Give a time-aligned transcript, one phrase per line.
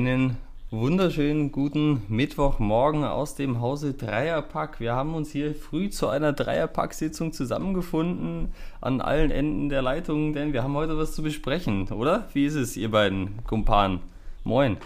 [0.00, 0.38] Einen
[0.70, 4.80] wunderschönen guten Mittwochmorgen aus dem Hause Dreierpack.
[4.80, 10.54] Wir haben uns hier früh zu einer Dreierpack-Sitzung zusammengefunden an allen Enden der Leitung, denn
[10.54, 12.30] wir haben heute was zu besprechen, oder?
[12.32, 14.00] Wie ist es, ihr beiden Kumpanen?
[14.42, 14.78] Moin.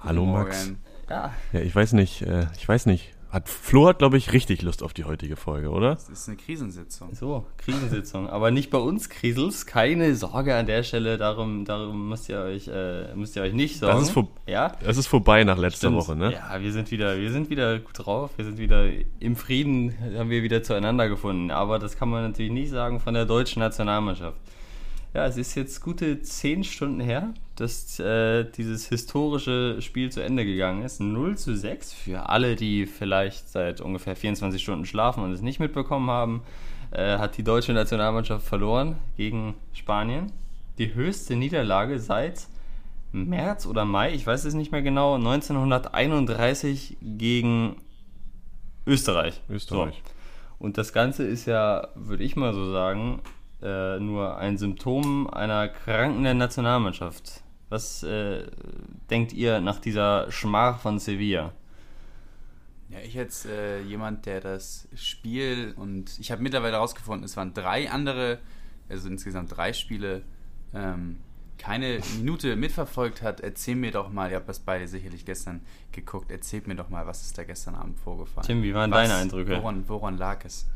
[0.00, 0.74] Hallo Max.
[1.08, 1.32] Ja.
[1.54, 3.14] ja, ich weiß nicht, äh, ich weiß nicht.
[3.30, 5.96] Hat Flo hat, glaube ich, richtig Lust auf die heutige Folge, oder?
[5.96, 7.14] Das ist eine Krisensitzung.
[7.14, 8.26] So, Krisensitzung.
[8.26, 9.66] Aber nicht bei uns Krisels.
[9.66, 11.18] Keine Sorge an der Stelle.
[11.18, 13.98] Darum, darum müsst ihr euch, äh, müsst ihr euch nicht sorgen.
[13.98, 14.72] Das ist, vor ja?
[14.82, 15.96] das ist vorbei nach letzter Stimmt.
[15.96, 16.32] Woche, ne?
[16.32, 18.30] Ja, wir sind wieder, wir sind wieder gut drauf.
[18.36, 18.86] Wir sind wieder
[19.20, 21.50] im Frieden, haben wir wieder zueinander gefunden.
[21.50, 24.38] Aber das kann man natürlich nicht sagen von der deutschen Nationalmannschaft.
[25.14, 30.44] Ja, es ist jetzt gute zehn Stunden her, dass äh, dieses historische Spiel zu Ende
[30.44, 31.00] gegangen ist.
[31.00, 35.60] 0 zu 6 für alle, die vielleicht seit ungefähr 24 Stunden schlafen und es nicht
[35.60, 36.42] mitbekommen haben,
[36.90, 40.30] äh, hat die deutsche Nationalmannschaft verloren gegen Spanien.
[40.78, 42.46] Die höchste Niederlage seit
[43.12, 47.76] März oder Mai, ich weiß es nicht mehr genau, 1931 gegen
[48.86, 49.40] Österreich.
[49.48, 50.02] Österreich.
[50.04, 50.12] So.
[50.58, 53.20] Und das Ganze ist ja, würde ich mal so sagen,
[53.62, 57.42] äh, nur ein Symptom einer krankenden Nationalmannschaft.
[57.68, 58.46] Was äh,
[59.10, 61.52] denkt ihr nach dieser Schmach von Sevilla?
[62.88, 67.52] Ja, ich jetzt äh, jemand, der das Spiel und ich habe mittlerweile herausgefunden, es waren
[67.52, 68.38] drei andere,
[68.88, 70.22] also insgesamt drei Spiele,
[70.72, 71.18] ähm,
[71.58, 75.60] keine Minute mitverfolgt hat, erzähl mir doch mal, ihr habt das beide sicherlich gestern
[75.92, 78.46] geguckt, erzählt mir doch mal, was ist da gestern Abend vorgefallen?
[78.46, 79.56] Tim, wie waren was, deine Eindrücke?
[79.56, 80.66] Woran, woran lag es?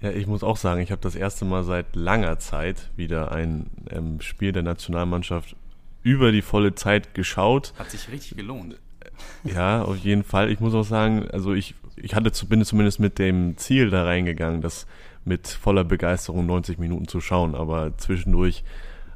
[0.00, 3.70] Ja, ich muss auch sagen, ich habe das erste Mal seit langer Zeit wieder ein
[3.90, 5.56] ähm, Spiel der Nationalmannschaft
[6.02, 7.72] über die volle Zeit geschaut.
[7.78, 8.78] Hat sich richtig gelohnt.
[9.44, 10.50] Ja, auf jeden Fall.
[10.50, 14.04] Ich muss auch sagen, also ich, ich hatte zu, bin zumindest mit dem Ziel da
[14.04, 14.86] reingegangen, das
[15.24, 18.62] mit voller Begeisterung 90 Minuten zu schauen, aber zwischendurch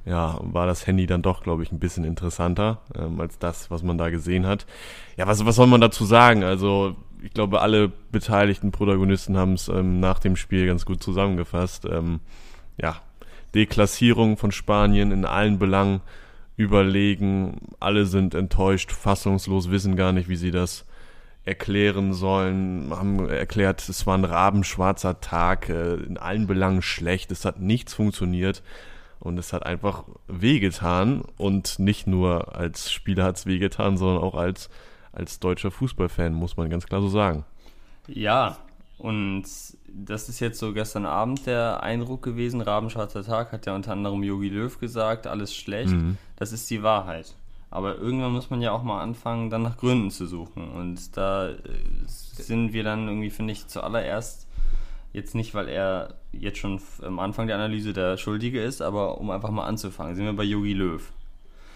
[0.05, 3.83] ja, war das Handy dann doch, glaube ich, ein bisschen interessanter ähm, als das, was
[3.83, 4.67] man da gesehen hat.
[5.17, 6.43] Ja, was, was soll man dazu sagen?
[6.43, 11.85] Also, ich glaube, alle beteiligten Protagonisten haben es ähm, nach dem Spiel ganz gut zusammengefasst.
[11.85, 12.21] Ähm,
[12.77, 13.01] ja,
[13.55, 16.01] Deklassierung von Spanien in allen Belangen
[16.57, 17.61] überlegen.
[17.81, 20.85] Alle sind enttäuscht, fassungslos, wissen gar nicht, wie sie das
[21.45, 27.45] erklären sollen, haben erklärt, es war ein rabenschwarzer Tag, äh, in allen Belangen schlecht, es
[27.45, 28.63] hat nichts funktioniert.
[29.21, 31.23] Und es hat einfach wehgetan.
[31.37, 34.71] Und nicht nur als Spieler hat es wehgetan, sondern auch als,
[35.13, 37.45] als deutscher Fußballfan, muss man ganz klar so sagen.
[38.07, 38.59] Ja,
[38.99, 39.45] und
[39.89, 42.61] das ist jetzt so gestern Abend der Eindruck gewesen.
[42.61, 45.93] Rabenschwarzer Tag hat ja unter anderem Yogi Löw gesagt, alles schlecht.
[45.93, 46.19] Mhm.
[46.37, 47.35] Das ist die Wahrheit.
[47.71, 50.69] Aber irgendwann muss man ja auch mal anfangen, dann nach Gründen zu suchen.
[50.71, 51.57] Und da äh,
[52.07, 54.49] sind wir dann irgendwie, finde ich, zuallererst
[55.13, 59.31] Jetzt nicht, weil er jetzt schon am Anfang der Analyse der Schuldige ist, aber um
[59.31, 60.15] einfach mal anzufangen.
[60.15, 61.03] Sind wir bei Yogi Löw.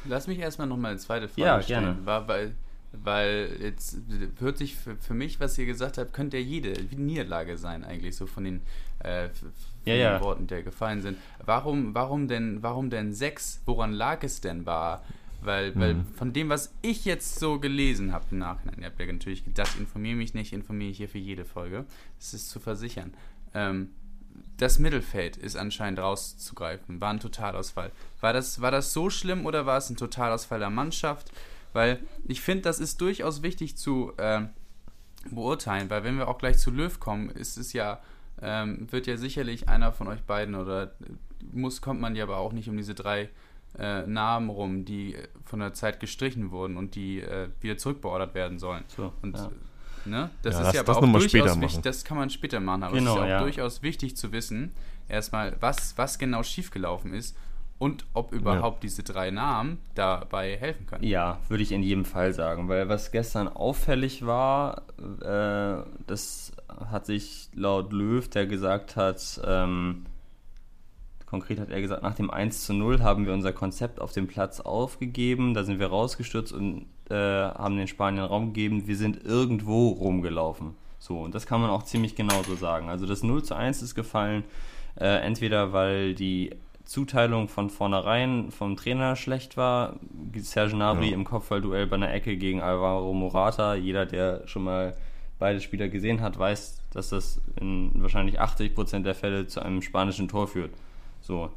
[0.04, 1.84] Lass mich erstmal nochmal eine zweite Frage ja, stellen.
[1.84, 2.06] Gerne.
[2.06, 2.54] War, weil,
[3.02, 3.98] weil jetzt
[4.38, 8.16] hört sich für, für mich, was ihr gesagt habt, könnte ja jede Niederlage sein, eigentlich,
[8.16, 8.60] so von den,
[9.00, 9.52] äh, von
[9.84, 10.20] ja, den ja.
[10.20, 11.18] Worten, die gefallen sind.
[11.44, 13.60] Warum, warum, denn, warum denn sechs?
[13.66, 14.66] Woran lag es denn?
[14.66, 15.02] War
[15.44, 15.80] weil, mhm.
[15.80, 19.44] weil von dem, was ich jetzt so gelesen habe im Nachhinein, ihr habt ja natürlich
[19.44, 21.84] gedacht, informiere mich nicht, informiere ich hier für jede Folge,
[22.18, 23.12] das ist zu versichern.
[23.52, 23.90] Ähm,
[24.56, 27.90] das Mittelfeld ist anscheinend rauszugreifen, war ein Totalausfall.
[28.20, 31.30] War das, war das so schlimm oder war es ein Totalausfall der Mannschaft?
[31.74, 34.42] Weil ich finde, das ist durchaus wichtig zu äh,
[35.30, 38.00] beurteilen, weil wenn wir auch gleich zu Löw kommen, ist es ja,
[38.40, 40.92] ähm, wird ja sicherlich einer von euch beiden oder
[41.52, 43.28] muss, kommt man ja aber auch nicht um diese drei
[43.76, 48.60] äh, Namen rum, die von der Zeit gestrichen wurden und die äh, wieder zurückbeordert werden
[48.60, 48.84] sollen.
[48.86, 49.50] So, und ja.
[50.04, 52.60] ne, das ja, ist das, ja aber das auch durchaus wichtig, das kann man später
[52.60, 53.40] machen, aber genau, es ist ja auch ja.
[53.40, 54.72] durchaus wichtig zu wissen,
[55.08, 57.36] erstmal, was, was genau schiefgelaufen ist
[57.78, 61.04] und ob überhaupt diese drei Namen dabei helfen können.
[61.04, 64.82] Ja, würde ich in jedem Fall sagen, weil was gestern auffällig war,
[65.20, 66.52] äh, das
[66.90, 70.06] hat sich laut Löw, der gesagt hat, ähm,
[71.26, 74.28] Konkret hat er gesagt, nach dem 1 zu 0 haben wir unser Konzept auf dem
[74.28, 79.24] Platz aufgegeben, da sind wir rausgestürzt und äh, haben den Spaniern Raum gegeben, wir sind
[79.24, 80.76] irgendwo rumgelaufen.
[81.00, 82.88] So, und das kann man auch ziemlich genau so sagen.
[82.88, 84.44] Also das 0 zu 1 ist gefallen,
[84.98, 86.52] äh, entweder weil die
[86.84, 89.94] Zuteilung von vornherein vom Trainer schlecht war,
[90.36, 91.14] Serge Gnabry ja.
[91.14, 94.94] im Kopfballduell bei einer Ecke gegen Alvaro Morata, jeder, der schon mal
[95.38, 100.28] beide Spieler gesehen hat, weiß, dass das in wahrscheinlich 80% der Fälle zu einem spanischen
[100.28, 100.72] Tor führt.
[101.20, 101.50] So.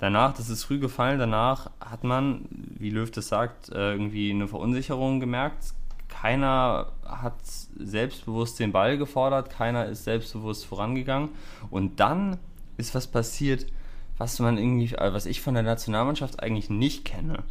[0.00, 4.48] Danach, das ist früh gefallen, danach hat man, wie Löw das sagt, äh, irgendwie eine
[4.48, 5.74] Verunsicherung gemerkt.
[6.08, 11.28] Keiner hat selbstbewusst den Ball gefordert, keiner ist selbstbewusst vorangegangen.
[11.70, 12.38] Und dann
[12.78, 13.66] ist was passiert,
[14.20, 17.42] was man irgendwie, äh, was ich von der Nationalmannschaft eigentlich nicht kenne.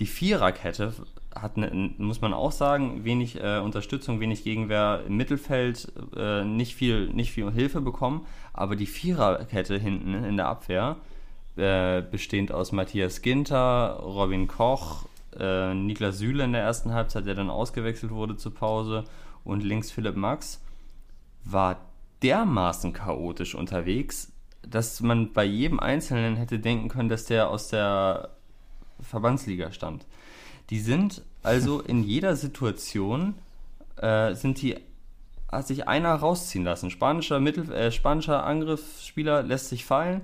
[0.00, 0.92] Die Viererkette
[1.34, 6.74] hat, eine, muss man auch sagen, wenig äh, Unterstützung, wenig Gegenwehr im Mittelfeld, äh, nicht,
[6.74, 8.26] viel, nicht viel Hilfe bekommen.
[8.52, 10.96] Aber die Viererkette hinten in der Abwehr,
[11.56, 15.06] äh, bestehend aus Matthias Ginter, Robin Koch,
[15.38, 19.04] äh, Niklas Süle in der ersten Halbzeit, der dann ausgewechselt wurde zur Pause,
[19.42, 20.62] und links Philipp Max,
[21.44, 21.80] war
[22.22, 24.30] dermaßen chaotisch unterwegs,
[24.62, 28.30] dass man bei jedem Einzelnen hätte denken können, dass der aus der
[29.00, 30.06] Verbandsliga stammt.
[30.70, 33.34] Die sind also in jeder Situation,
[33.96, 34.76] äh, sind die,
[35.50, 36.90] hat sich einer rausziehen lassen.
[36.90, 40.20] Spanischer, Mittel, äh, spanischer Angriffsspieler lässt sich fallen.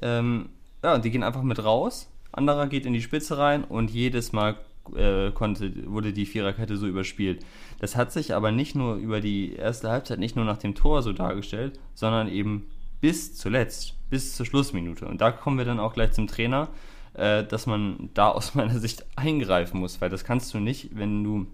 [0.00, 0.48] Ähm,
[0.82, 2.08] ja, die gehen einfach mit raus.
[2.32, 4.56] Anderer geht in die Spitze rein und jedes Mal
[4.96, 7.44] äh, konnte, wurde die Viererkette so überspielt.
[7.78, 11.02] Das hat sich aber nicht nur über die erste Halbzeit, nicht nur nach dem Tor
[11.02, 12.66] so dargestellt, sondern eben
[13.02, 15.06] bis zuletzt, bis zur Schlussminute.
[15.06, 16.68] Und da kommen wir dann auch gleich zum Trainer,
[17.14, 21.22] äh, dass man da aus meiner Sicht eingreifen muss, weil das kannst du nicht, wenn
[21.22, 21.46] du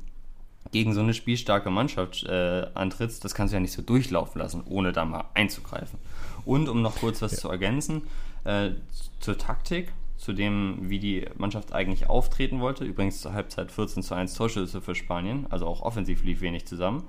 [0.71, 4.63] gegen so eine spielstarke Mannschaft äh, antrittst, das kannst du ja nicht so durchlaufen lassen,
[4.67, 5.99] ohne da mal einzugreifen.
[6.45, 7.39] Und um noch kurz was ja.
[7.39, 8.03] zu ergänzen,
[8.45, 8.73] äh,
[9.19, 12.85] zur Taktik, zu dem, wie die Mannschaft eigentlich auftreten wollte.
[12.85, 17.05] Übrigens zur Halbzeit 14 zu 1 Torschüsse für Spanien, also auch offensiv lief wenig zusammen.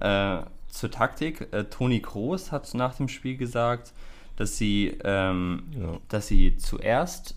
[0.00, 3.92] Äh, zur Taktik, äh, Toni Kroos hat nach dem Spiel gesagt,
[4.36, 5.98] dass sie, ähm, ja.
[6.08, 7.36] dass sie zuerst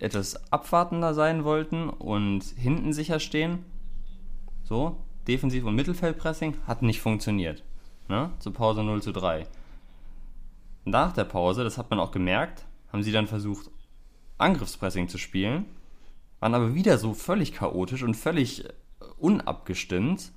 [0.00, 3.64] etwas abwartender sein wollten und hinten sicher stehen.
[4.64, 7.62] So, Defensiv- und Mittelfeldpressing hat nicht funktioniert.
[8.08, 8.30] Ne?
[8.38, 9.46] Zur Pause 0 zu 3.
[10.84, 13.70] Nach der Pause, das hat man auch gemerkt, haben sie dann versucht,
[14.38, 15.66] Angriffspressing zu spielen,
[16.40, 18.64] waren aber wieder so völlig chaotisch und völlig
[19.18, 20.32] unabgestimmt,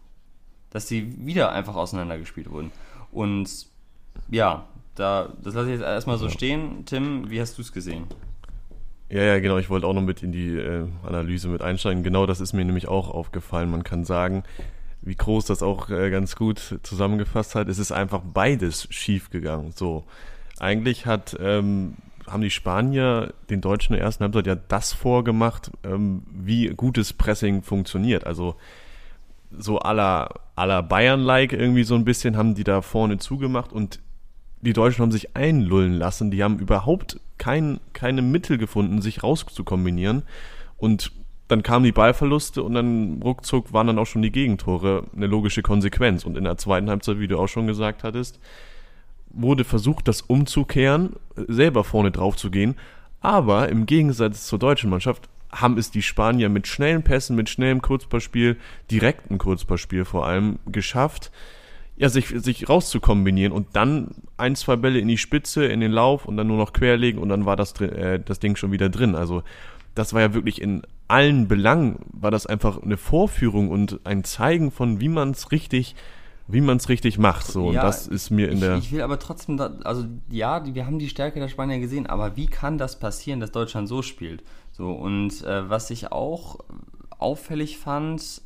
[0.69, 2.71] dass sie wieder einfach auseinandergespielt wurden.
[3.11, 3.67] Und
[4.29, 4.65] ja,
[4.95, 6.85] da, das lasse ich jetzt erstmal so stehen.
[6.85, 8.05] Tim, wie hast du es gesehen?
[9.09, 9.57] Ja, ja, genau.
[9.57, 12.03] Ich wollte auch noch mit in die äh, Analyse mit einsteigen.
[12.03, 13.71] Genau das ist mir nämlich auch aufgefallen.
[13.71, 14.43] Man kann sagen,
[15.01, 19.71] wie Groß das auch äh, ganz gut zusammengefasst hat, es ist einfach beides schief gegangen.
[19.73, 20.03] So,
[20.59, 21.95] eigentlich hat ähm,
[22.27, 27.13] haben die Spanier den Deutschen in der ersten Halbzeit ja das vorgemacht, ähm, wie gutes
[27.13, 28.25] Pressing funktioniert.
[28.25, 28.55] Also
[29.51, 33.99] so aller aller Bayern-like irgendwie so ein bisschen haben die da vorne zugemacht und
[34.61, 36.31] die Deutschen haben sich einlullen lassen.
[36.31, 40.23] Die haben überhaupt kein, keine Mittel gefunden, sich rauszukombinieren.
[40.77, 41.11] Und
[41.47, 45.61] dann kamen die Ballverluste und dann ruckzuck waren dann auch schon die Gegentore eine logische
[45.61, 46.25] Konsequenz.
[46.25, 48.39] Und in der zweiten Halbzeit, wie du auch schon gesagt hattest,
[49.29, 52.75] wurde versucht, das umzukehren, selber vorne drauf zu gehen.
[53.21, 57.81] Aber im Gegensatz zur deutschen Mannschaft haben es die Spanier mit schnellen Pässen, mit schnellem
[57.81, 58.57] Kurzballspiel,
[58.91, 61.31] direkten Kurzballspiel vor allem geschafft,
[61.95, 66.25] ja, sich, sich rauszukombinieren und dann ein, zwei Bälle in die Spitze, in den Lauf
[66.25, 69.15] und dann nur noch querlegen und dann war das, äh, das Ding schon wieder drin.
[69.15, 69.41] Also
[69.95, 74.69] das war ja wirklich in allen Belangen, war das einfach eine Vorführung und ein Zeigen
[74.69, 75.95] von, wie man es richtig
[76.47, 77.45] wie man es richtig macht.
[77.45, 78.77] So, ja, und das ist mir in ich, der.
[78.77, 82.37] Ich will aber trotzdem, da, also ja, wir haben die Stärke der Spanier gesehen, aber
[82.37, 84.43] wie kann das passieren, dass Deutschland so spielt?
[84.77, 86.59] So, und äh, was ich auch
[87.17, 88.43] auffällig fand,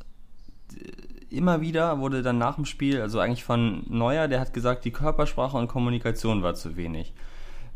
[1.28, 4.92] immer wieder wurde dann nach dem Spiel, also eigentlich von Neuer, der hat gesagt, die
[4.92, 7.12] Körpersprache und Kommunikation war zu wenig.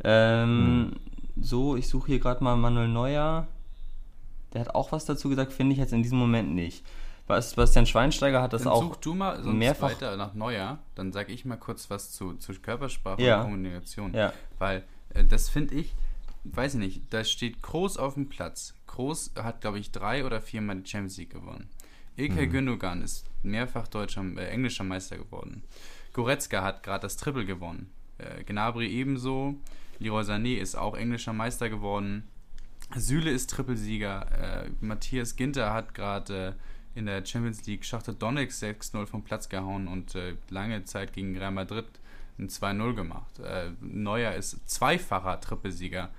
[0.03, 0.95] Ähm,
[1.37, 1.43] hm.
[1.45, 3.47] So, ich suche hier gerade mal Manuel Neuer.
[4.55, 6.83] Der hat auch was dazu gesagt, finde ich jetzt in diesem Moment nicht.
[7.27, 11.13] Bastian Schweinsteiger hat das dann auch such du mal sonst mehrfach weiter nach Neuer, dann
[11.13, 13.41] sage ich mal kurz was zu, zu Körpersprache ja.
[13.41, 14.15] und Kommunikation.
[14.15, 14.33] Ja.
[14.59, 15.93] Weil äh, das finde ich,
[16.55, 18.75] weiß ich nicht, da steht Groß auf dem Platz.
[18.87, 21.69] Groß hat, glaube ich, drei oder viermal die Champions League gewonnen.
[22.17, 22.51] Ilkay mhm.
[22.51, 25.63] Gündogan ist mehrfach deutscher, äh, englischer Meister geworden.
[26.13, 27.91] Goretzka hat gerade das Triple gewonnen.
[28.19, 29.57] Äh, Gnabry ebenso.
[29.99, 32.25] Leroy Sané ist auch englischer Meister geworden.
[32.95, 34.65] Süle ist Trippelsieger.
[34.65, 36.57] Äh, Matthias Ginter hat gerade
[36.95, 41.13] äh, in der Champions League Schachter Donetsk 6-0 vom Platz gehauen und äh, lange Zeit
[41.13, 41.87] gegen Real Madrid
[42.39, 43.39] ein 2-0 gemacht.
[43.41, 46.11] Äh, Neuer ist zweifacher Trippelsieger.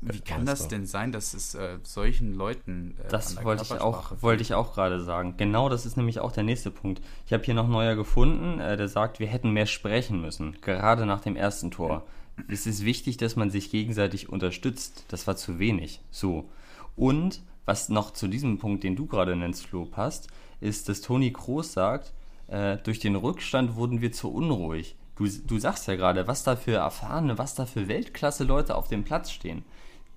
[0.00, 2.94] Wie kann das denn sein, dass es äh, solchen Leuten.
[2.98, 5.34] Äh, das wollte ich, auch, wollte ich auch gerade sagen.
[5.36, 7.02] Genau das ist nämlich auch der nächste Punkt.
[7.26, 11.04] Ich habe hier noch Neuer gefunden, äh, der sagt, wir hätten mehr sprechen müssen, gerade
[11.04, 12.06] nach dem ersten Tor.
[12.46, 15.04] Es ist wichtig, dass man sich gegenseitig unterstützt.
[15.08, 16.00] Das war zu wenig.
[16.12, 16.48] So.
[16.94, 20.28] Und was noch zu diesem Punkt, den du gerade nennst, Flo, passt,
[20.60, 22.12] ist, dass Toni Kroos sagt,
[22.46, 24.94] äh, durch den Rückstand wurden wir zu unruhig.
[25.16, 29.02] Du, du sagst ja gerade, was da für erfahrene, was da für Weltklasse-Leute auf dem
[29.02, 29.64] Platz stehen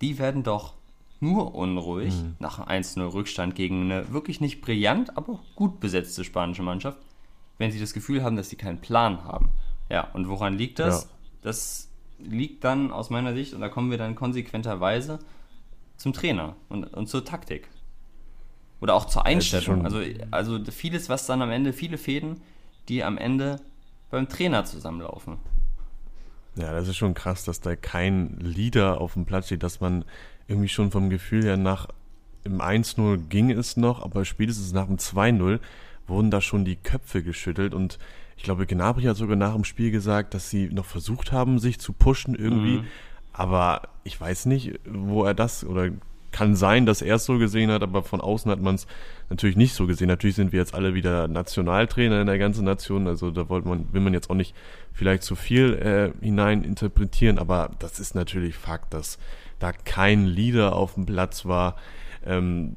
[0.02, 0.74] die werden doch
[1.20, 2.36] nur unruhig mhm.
[2.40, 6.98] nach einem 1-0 Rückstand gegen eine wirklich nicht brillant, aber gut besetzte spanische Mannschaft,
[7.60, 9.50] wenn sie das Gefühl haben, dass sie keinen Plan haben.
[9.90, 11.04] Ja, und woran liegt das?
[11.04, 11.10] Ja.
[11.44, 15.20] Das liegt dann aus meiner Sicht, und da kommen wir dann konsequenterweise
[15.98, 17.70] zum Trainer und, und zur Taktik.
[18.80, 19.86] Oder auch zur Einstellung.
[19.86, 22.42] Also, also vieles, was dann am Ende, viele Fäden,
[22.90, 23.62] die am Ende
[24.10, 25.38] beim Trainer zusammenlaufen.
[26.56, 30.04] Ja, das ist schon krass, dass da kein Leader auf dem Platz steht, dass man
[30.48, 31.88] irgendwie schon vom Gefühl her nach
[32.44, 35.60] im 1-0 ging es noch, aber spätestens nach dem 2-0
[36.08, 38.00] wurden da schon die Köpfe geschüttelt und
[38.36, 41.80] ich glaube, Gnabry hat sogar nach dem Spiel gesagt, dass sie noch versucht haben, sich
[41.80, 42.80] zu pushen irgendwie.
[42.80, 42.88] Mhm.
[43.34, 45.92] Aber ich weiß nicht, wo er das oder
[46.32, 48.88] kann sein, dass er es so gesehen hat, aber von außen hat man es
[49.30, 50.08] natürlich nicht so gesehen.
[50.08, 53.92] Natürlich sind wir jetzt alle wieder Nationaltrainer in der ganzen Nation, also da wollte man,
[53.92, 54.56] will man jetzt auch nicht
[54.94, 59.20] vielleicht zu viel äh, hinein interpretieren, aber das ist natürlich Fakt, dass
[59.60, 61.76] da kein Leader auf dem Platz war.
[62.24, 62.76] Ähm,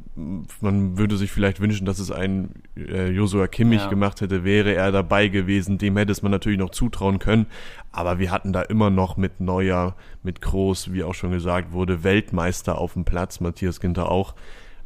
[0.60, 3.88] man würde sich vielleicht wünschen, dass es ein äh, Josua Kimmich ja.
[3.88, 5.76] gemacht hätte, wäre er dabei gewesen.
[5.76, 7.46] Dem hätte es man natürlich noch zutrauen können.
[7.92, 12.02] Aber wir hatten da immer noch mit Neuer, mit Groß, wie auch schon gesagt wurde,
[12.04, 14.34] Weltmeister auf dem Platz, Matthias Ginter auch.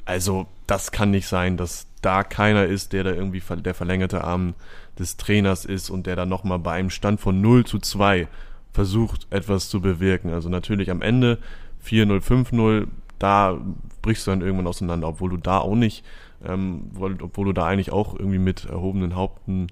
[0.05, 4.55] Also das kann nicht sein, dass da keiner ist, der da irgendwie der verlängerte Arm
[4.99, 8.27] des Trainers ist und der dann nochmal bei einem Stand von 0 zu 2
[8.73, 10.33] versucht, etwas zu bewirken.
[10.33, 11.39] Also natürlich am Ende
[11.85, 12.87] 4-0, 5-0,
[13.19, 13.59] da
[14.03, 16.05] brichst du dann irgendwann auseinander, obwohl du da auch nicht,
[16.45, 19.69] ähm, obwohl du da eigentlich auch irgendwie mit erhobenen Haupten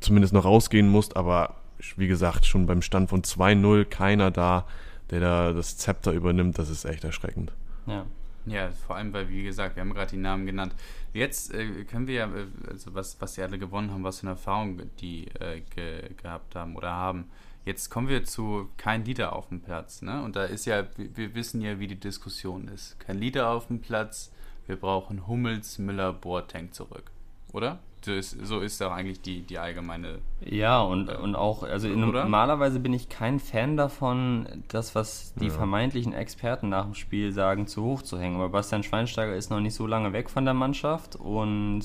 [0.00, 1.56] zumindest noch rausgehen musst, aber
[1.96, 4.66] wie gesagt, schon beim Stand von 2-0 keiner da,
[5.10, 7.52] der da das Zepter übernimmt, das ist echt erschreckend.
[7.86, 8.06] Ja.
[8.46, 10.72] Ja, vor allem, weil, wie gesagt, wir haben gerade die Namen genannt.
[11.12, 14.28] Jetzt äh, können wir ja, äh, also was, was sie alle gewonnen haben, was für
[14.28, 17.24] eine Erfahrung die äh, ge gehabt haben oder haben.
[17.66, 20.00] Jetzt kommen wir zu kein Leader auf dem Platz.
[20.00, 20.22] Ne?
[20.22, 22.98] Und da ist ja, wir wissen ja, wie die Diskussion ist.
[23.00, 24.30] Kein Leader auf dem Platz,
[24.68, 27.10] wir brauchen Hummels, Müller, Boateng zurück.
[27.52, 27.80] Oder?
[28.02, 30.20] So ist, so ist doch eigentlich die, die allgemeine.
[30.44, 35.34] Ja, und, äh, und auch, also in, normalerweise bin ich kein Fan davon, das, was
[35.34, 35.50] die ja.
[35.50, 38.36] vermeintlichen Experten nach dem Spiel sagen, zu hoch zu hängen.
[38.36, 41.82] Aber Bastian Schweinsteiger ist noch nicht so lange weg von der Mannschaft und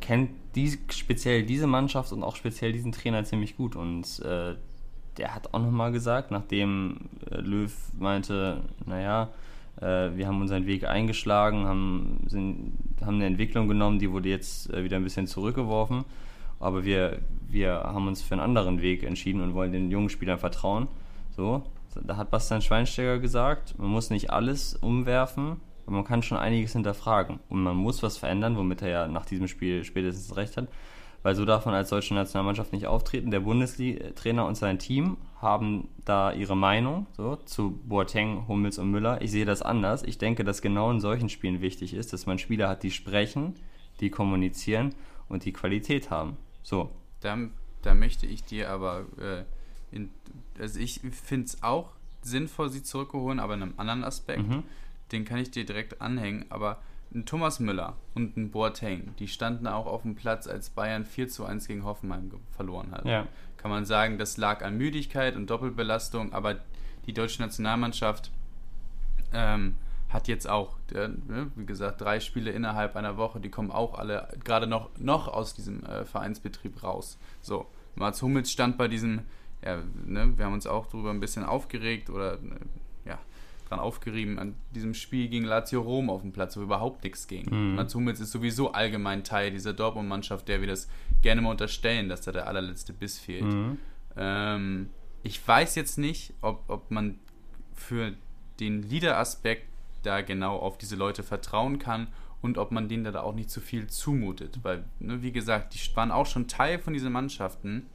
[0.00, 3.76] kennt die, speziell diese Mannschaft und auch speziell diesen Trainer ziemlich gut.
[3.76, 4.54] Und äh,
[5.16, 9.28] der hat auch nochmal gesagt, nachdem äh, Löw meinte, naja,
[9.80, 14.72] äh, wir haben unseren Weg eingeschlagen, haben, sind, haben eine Entwicklung genommen, die wurde jetzt
[14.72, 16.04] äh, wieder ein bisschen zurückgeworfen.
[16.58, 20.38] Aber wir, wir haben uns für einen anderen Weg entschieden und wollen den jungen Spielern
[20.38, 20.88] vertrauen.
[21.34, 21.62] So,
[21.94, 26.74] da hat Bastian Schweinsteiger gesagt, man muss nicht alles umwerfen, aber man kann schon einiges
[26.74, 27.40] hinterfragen.
[27.48, 30.68] Und man muss was verändern, womit er ja nach diesem Spiel spätestens recht hat
[31.22, 33.30] weil so darf man als deutsche Nationalmannschaft nicht auftreten.
[33.30, 39.20] Der Bundestrainer und sein Team haben da ihre Meinung so, zu Boateng, Hummels und Müller.
[39.22, 40.02] Ich sehe das anders.
[40.02, 43.54] Ich denke, dass genau in solchen Spielen wichtig ist, dass man Spieler hat, die sprechen,
[44.00, 44.94] die kommunizieren
[45.28, 46.36] und die Qualität haben.
[46.62, 46.90] So.
[47.20, 47.38] Da,
[47.82, 49.44] da möchte ich dir aber, äh,
[49.94, 50.10] in,
[50.58, 51.90] also ich finde es auch
[52.22, 54.46] sinnvoll, sie zurückzuholen, aber in einem anderen Aspekt.
[54.46, 54.62] Mhm.
[55.12, 56.80] Den kann ich dir direkt anhängen, aber
[57.14, 61.28] ein Thomas Müller und ein Boateng, die standen auch auf dem Platz, als Bayern 4
[61.28, 63.04] zu 1 gegen Hoffenheim verloren hat.
[63.04, 63.26] Ja.
[63.56, 66.56] Kann man sagen, das lag an Müdigkeit und Doppelbelastung, aber
[67.06, 68.30] die deutsche Nationalmannschaft
[69.32, 69.76] ähm,
[70.08, 71.08] hat jetzt auch, äh,
[71.56, 75.54] wie gesagt, drei Spiele innerhalb einer Woche, die kommen auch alle gerade noch, noch aus
[75.54, 77.18] diesem äh, Vereinsbetrieb raus.
[77.40, 79.22] So, Mats Hummels stand bei diesem,
[79.64, 82.56] ja, ne, wir haben uns auch darüber ein bisschen aufgeregt oder ja,
[83.70, 87.46] dran aufgerieben an diesem Spiel gegen Lazio Rom auf dem Platz, wo überhaupt nichts ging.
[87.50, 87.76] Mhm.
[87.76, 90.88] Mats Hummels ist sowieso allgemein Teil dieser Dortmund-Mannschaft, der wir das
[91.22, 93.44] gerne mal unterstellen, dass da der allerletzte Biss fehlt.
[93.44, 93.78] Mhm.
[94.16, 94.88] Ähm,
[95.22, 97.18] ich weiß jetzt nicht, ob, ob man
[97.74, 98.14] für
[98.58, 99.68] den Leader-Aspekt
[100.02, 102.08] da genau auf diese Leute vertrauen kann
[102.42, 104.60] und ob man denen da auch nicht zu viel zumutet.
[104.62, 107.86] Weil, ne, wie gesagt, die waren auch schon Teil von diesen Mannschaften,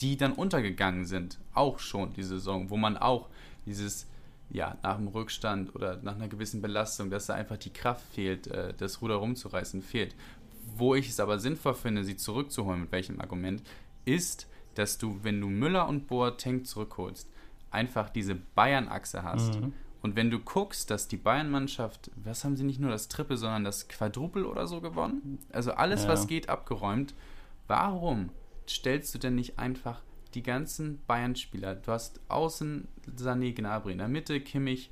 [0.00, 1.38] die dann untergegangen sind.
[1.52, 3.28] Auch schon die Saison, wo man auch
[3.66, 4.08] dieses
[4.50, 8.46] ja, nach dem Rückstand oder nach einer gewissen Belastung, dass da einfach die Kraft fehlt,
[8.46, 10.14] äh, das Ruder rumzureißen, fehlt.
[10.76, 13.62] Wo ich es aber sinnvoll finde, sie zurückzuholen, mit welchem Argument,
[14.04, 17.30] ist, dass du, wenn du Müller und Boateng zurückholst,
[17.70, 19.60] einfach diese Bayern-Achse hast.
[19.60, 19.72] Mhm.
[20.02, 23.64] Und wenn du guckst, dass die Bayern-Mannschaft, was haben sie nicht nur das Triple, sondern
[23.64, 25.38] das Quadruple oder so gewonnen?
[25.52, 26.10] Also alles, ja.
[26.10, 27.14] was geht, abgeräumt.
[27.66, 28.30] Warum
[28.68, 30.02] stellst du denn nicht einfach
[30.36, 31.76] die ganzen Bayern-Spieler.
[31.76, 34.90] Du hast außen Sané Gnabry, in der Mitte Kimmich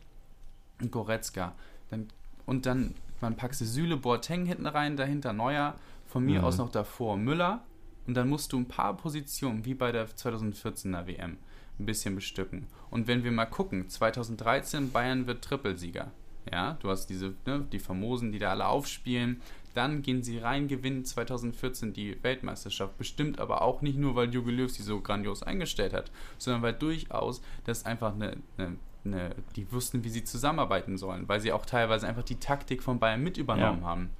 [0.81, 1.55] und Goretzka.
[1.91, 2.09] Dann,
[2.47, 5.75] und dann, man packst du Süle Boateng hinten rein, dahinter Neuer,
[6.07, 6.47] von mir mhm.
[6.47, 7.63] aus noch davor Müller.
[8.07, 11.37] Und dann musst du ein paar Positionen, wie bei der 2014er WM,
[11.79, 12.67] ein bisschen bestücken.
[12.91, 16.11] Und wenn wir mal gucken, 2013 Bayern wird Trippelsieger.
[16.51, 19.41] Ja, du hast diese, ne, die Famosen, die da alle aufspielen.
[19.75, 22.97] Dann gehen sie rein, gewinnen 2014 die Weltmeisterschaft.
[22.97, 26.75] Bestimmt aber auch nicht nur, weil Jogi Löw sie so grandios eingestellt hat, sondern weil
[26.75, 31.67] durchaus das einfach eine, eine, eine, die wussten, wie sie zusammenarbeiten sollen, weil sie auch
[31.67, 33.89] teilweise einfach die Taktik von Bayern mit übernommen ja.
[33.89, 34.11] haben.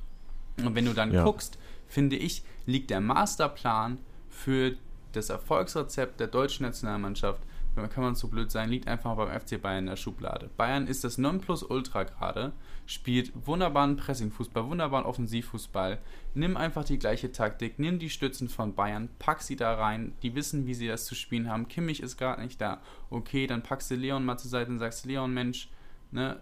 [0.59, 1.23] Und wenn du dann ja.
[1.23, 4.77] guckst, finde ich, liegt der Masterplan für
[5.13, 7.43] das Erfolgsrezept der deutschen Nationalmannschaft
[7.75, 10.49] kann man so blöd sein, liegt einfach beim FC Bayern in der Schublade.
[10.57, 12.53] Bayern ist das Nonplusultra gerade,
[12.87, 15.99] spielt wunderbaren Pressingfußball, wunderbaren Offensivfußball.
[16.35, 20.35] Nimm einfach die gleiche Taktik, nimm die Stützen von Bayern, pack sie da rein, die
[20.35, 21.69] wissen, wie sie das zu spielen haben.
[21.69, 22.81] Kimmich ist gerade nicht da.
[23.11, 25.69] Okay, dann packst du Leon mal zur Seite und sagst, Leon, Mensch,
[26.13, 26.41] ne,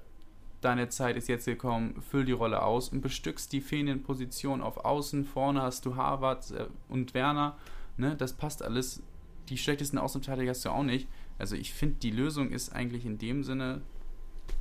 [0.62, 4.84] deine Zeit ist jetzt gekommen, füll die Rolle aus und bestückst die fehlenden Positionen auf
[4.84, 5.24] Außen.
[5.24, 7.56] Vorne hast du Harvard äh, und Werner,
[7.96, 9.02] ne, das passt alles.
[9.48, 11.08] Die schlechtesten Außenverteidiger hast du auch nicht.
[11.42, 13.80] Also ich finde, die Lösung ist eigentlich in dem Sinne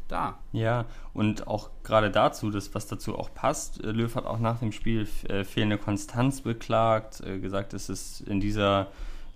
[0.08, 0.40] da.
[0.52, 4.58] Ja, und auch gerade dazu, das, was dazu auch passt, äh, Löw hat auch nach
[4.62, 8.88] dem Spiel äh, fehlende Konstanz beklagt, äh, gesagt, dass es in dieser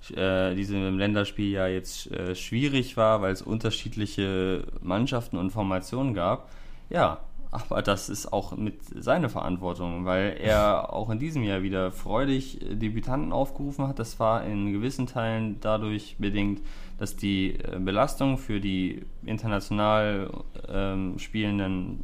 [0.08, 6.52] diesem Länderspiel ja jetzt schwierig war, weil es unterschiedliche Mannschaften und Formationen gab.
[6.92, 7.22] Ja,
[7.56, 12.60] aber das ist auch mit seiner Verantwortung, weil er auch in diesem Jahr wieder freudig
[12.62, 14.00] Debütanten aufgerufen hat.
[14.00, 16.62] Das war in gewissen Teilen dadurch bedingt,
[16.98, 20.30] dass die äh, Belastung für die international
[20.68, 22.04] ähm, spielenden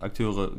[0.00, 0.52] Akteure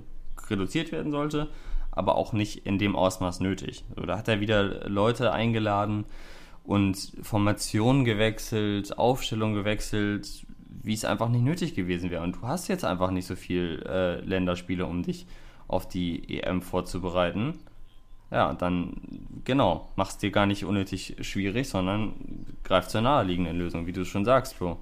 [0.49, 1.49] reduziert werden sollte,
[1.91, 3.83] aber auch nicht in dem Ausmaß nötig.
[3.95, 6.05] So, da hat er wieder Leute eingeladen
[6.63, 10.45] und Formationen gewechselt, Aufstellung gewechselt,
[10.83, 12.23] wie es einfach nicht nötig gewesen wäre.
[12.23, 15.25] Und du hast jetzt einfach nicht so viel äh, Länderspiele, um dich
[15.67, 17.59] auf die EM vorzubereiten.
[18.31, 18.93] Ja, dann
[19.45, 22.13] genau, machst dir gar nicht unnötig schwierig, sondern
[22.63, 24.77] greif zur naheliegenden Lösung, wie du schon sagst, Flo.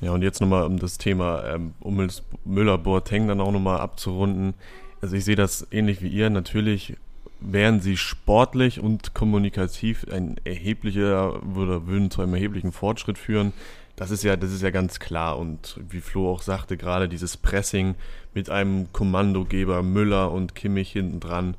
[0.00, 2.08] Ja, und jetzt nochmal um das Thema ähm, um
[2.44, 4.54] Müller-Boateng dann auch nochmal abzurunden.
[5.00, 6.30] Also ich sehe das ähnlich wie ihr.
[6.30, 6.96] Natürlich
[7.40, 13.52] wären sie sportlich und kommunikativ ein erheblicher, würde, würden zu einem erheblichen Fortschritt führen.
[13.98, 15.36] Das ist ja, das ist ja ganz klar.
[15.38, 17.96] Und wie Flo auch sagte, gerade dieses Pressing
[18.32, 21.56] mit einem Kommandogeber Müller und Kimmich hinten dran,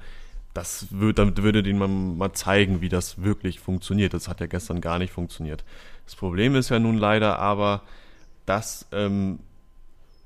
[0.53, 4.13] das würde, damit würde man mal zeigen, wie das wirklich funktioniert.
[4.13, 5.65] Das hat ja gestern gar nicht funktioniert.
[6.05, 7.81] Das Problem ist ja nun leider aber,
[8.45, 9.39] dass ähm,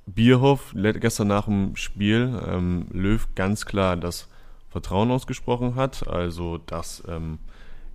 [0.05, 4.29] Bierhoff gestern nach dem Spiel ähm, Löw ganz klar das
[4.69, 6.07] Vertrauen ausgesprochen hat.
[6.07, 7.39] Also, dass ähm,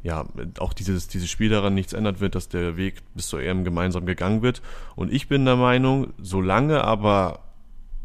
[0.02, 0.24] ja,
[0.58, 4.06] auch dieses, dieses Spiel daran nichts ändert wird, dass der Weg bis zur EM gemeinsam
[4.06, 4.62] gegangen wird.
[4.96, 7.40] Und ich bin der Meinung, solange aber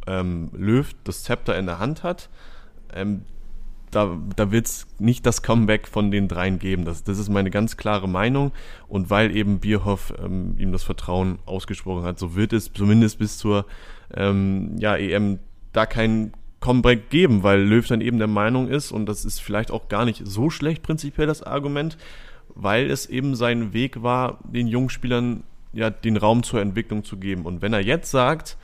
[0.07, 2.29] ähm, Löw das Zepter in der Hand hat,
[2.93, 3.23] ähm,
[3.91, 6.83] da, da wird es nicht das Comeback von den dreien geben.
[6.83, 8.51] Das, das ist meine ganz klare Meinung.
[8.87, 13.37] Und weil eben Bierhoff ähm, ihm das Vertrauen ausgesprochen hat, so wird es zumindest bis
[13.37, 13.65] zur
[14.15, 15.39] ähm, ja, EM
[15.73, 19.69] da kein Comeback geben, weil Löw dann eben der Meinung ist, und das ist vielleicht
[19.69, 21.97] auch gar nicht so schlecht prinzipiell das Argument,
[22.55, 27.17] weil es eben sein Weg war, den jungen Spielern ja den Raum zur Entwicklung zu
[27.17, 27.43] geben.
[27.45, 28.55] Und wenn er jetzt sagt,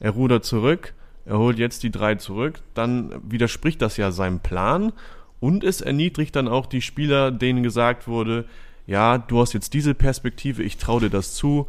[0.00, 0.92] er rudert zurück,
[1.24, 4.92] er holt jetzt die drei zurück, dann widerspricht das ja seinem Plan
[5.40, 8.44] und es erniedrigt dann auch die Spieler, denen gesagt wurde,
[8.86, 11.68] ja, du hast jetzt diese Perspektive, ich traue dir das zu,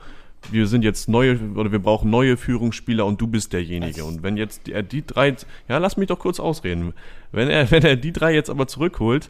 [0.52, 4.06] wir sind jetzt neue oder wir brauchen neue Führungsspieler und du bist derjenige.
[4.06, 5.36] Und wenn jetzt er die drei,
[5.68, 6.94] ja, lass mich doch kurz ausreden.
[7.32, 9.30] Wenn er, wenn er die drei jetzt aber zurückholt,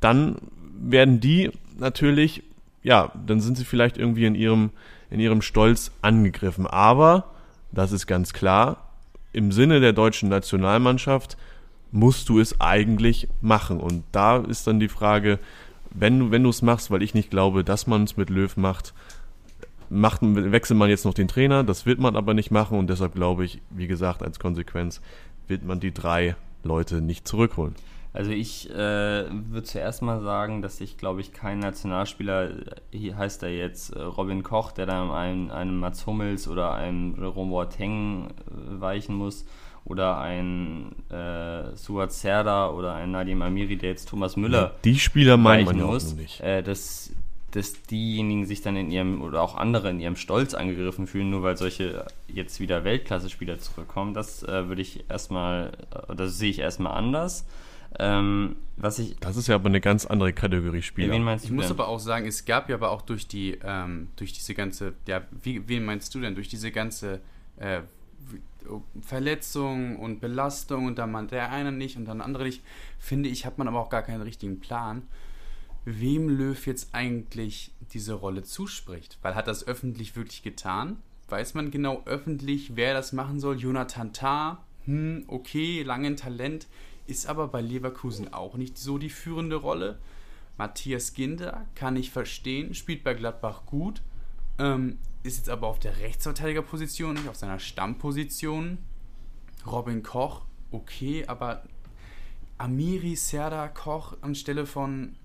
[0.00, 0.36] dann
[0.78, 2.42] werden die natürlich,
[2.82, 4.70] ja, dann sind sie vielleicht irgendwie in ihrem,
[5.10, 6.66] in ihrem Stolz angegriffen.
[6.66, 7.32] Aber,
[7.72, 8.88] das ist ganz klar,
[9.32, 11.36] im Sinne der deutschen Nationalmannschaft
[11.90, 13.80] musst du es eigentlich machen.
[13.80, 15.38] Und da ist dann die Frage,
[15.90, 18.92] wenn, wenn du es machst, weil ich nicht glaube, dass man es mit Löw macht,
[19.90, 23.14] macht, wechselt man jetzt noch den Trainer, das wird man aber nicht machen und deshalb
[23.14, 25.00] glaube ich, wie gesagt, als Konsequenz
[25.46, 27.74] wird man die drei Leute nicht zurückholen.
[28.12, 32.50] Also ich äh, würde zuerst mal sagen, dass ich glaube ich kein Nationalspieler,
[32.90, 37.14] hier heißt er jetzt äh, Robin Koch, der dann einem, einem Mats Hummels oder einem
[37.16, 39.44] Jerome Boateng äh, weichen muss
[39.84, 45.36] oder ein äh, Suat Serda oder ein Nadim Amiri, der jetzt Thomas Müller Die Spieler
[45.36, 46.40] meint man ja auch nicht.
[46.40, 47.12] Äh, das
[47.52, 51.42] dass diejenigen sich dann in ihrem oder auch andere in ihrem Stolz angegriffen fühlen, nur
[51.42, 54.12] weil solche jetzt wieder Weltklasse-Spieler zurückkommen.
[54.12, 55.72] Das äh, würde ich erstmal,
[56.08, 57.46] äh, das sehe ich erstmal anders.
[57.98, 61.12] Ähm, was ich, das ist ja aber eine ganz andere Kategorie Spieler.
[61.12, 61.56] Wen meinst du ich denn?
[61.56, 64.92] muss aber auch sagen, es gab ja aber auch durch die, ähm, durch diese ganze,
[65.06, 66.34] ja, wie, wen meinst du denn?
[66.34, 67.20] Durch diese ganze
[67.56, 67.80] äh,
[69.00, 72.62] Verletzung und Belastung und dann man der eine nicht und dann andere nicht,
[72.98, 75.02] finde ich, hat man aber auch gar keinen richtigen Plan
[75.88, 79.18] wem Löw jetzt eigentlich diese Rolle zuspricht.
[79.22, 80.98] Weil hat das öffentlich wirklich getan?
[81.28, 83.58] Weiß man genau öffentlich, wer das machen soll?
[83.58, 86.66] Jonathan Tah, hm, okay, langen Talent,
[87.06, 89.98] ist aber bei Leverkusen auch nicht so die führende Rolle.
[90.58, 94.02] Matthias Ginder kann ich verstehen, spielt bei Gladbach gut,
[94.58, 98.78] ähm, ist jetzt aber auf der Rechtsverteidigerposition, nicht auf seiner Stammposition.
[99.66, 101.62] Robin Koch, okay, aber
[102.58, 105.16] Amiri, Serda, Koch anstelle von.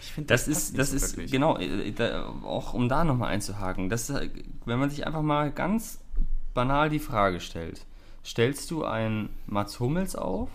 [0.00, 1.32] Ich finde, das, das ist, das so ist wirklich.
[1.32, 4.12] genau, äh, da, auch um da nochmal einzuhaken, das,
[4.64, 6.00] wenn man sich einfach mal ganz
[6.54, 7.84] banal die Frage stellt,
[8.24, 10.48] stellst du einen Mats Hummels auf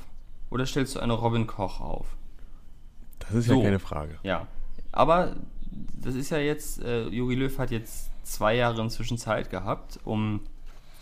[0.50, 2.08] oder stellst du einen Robin Koch auf?
[3.20, 3.58] Das ist so.
[3.58, 4.18] ja keine Frage.
[4.24, 4.48] Ja,
[4.92, 5.36] aber
[6.02, 10.42] das ist ja jetzt, äh, Jogi Löw hat jetzt zwei Jahre inzwischen Zeit gehabt, um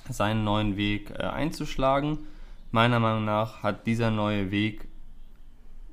[0.09, 2.19] seinen neuen Weg äh, einzuschlagen.
[2.71, 4.88] Meiner Meinung nach hat dieser neue Weg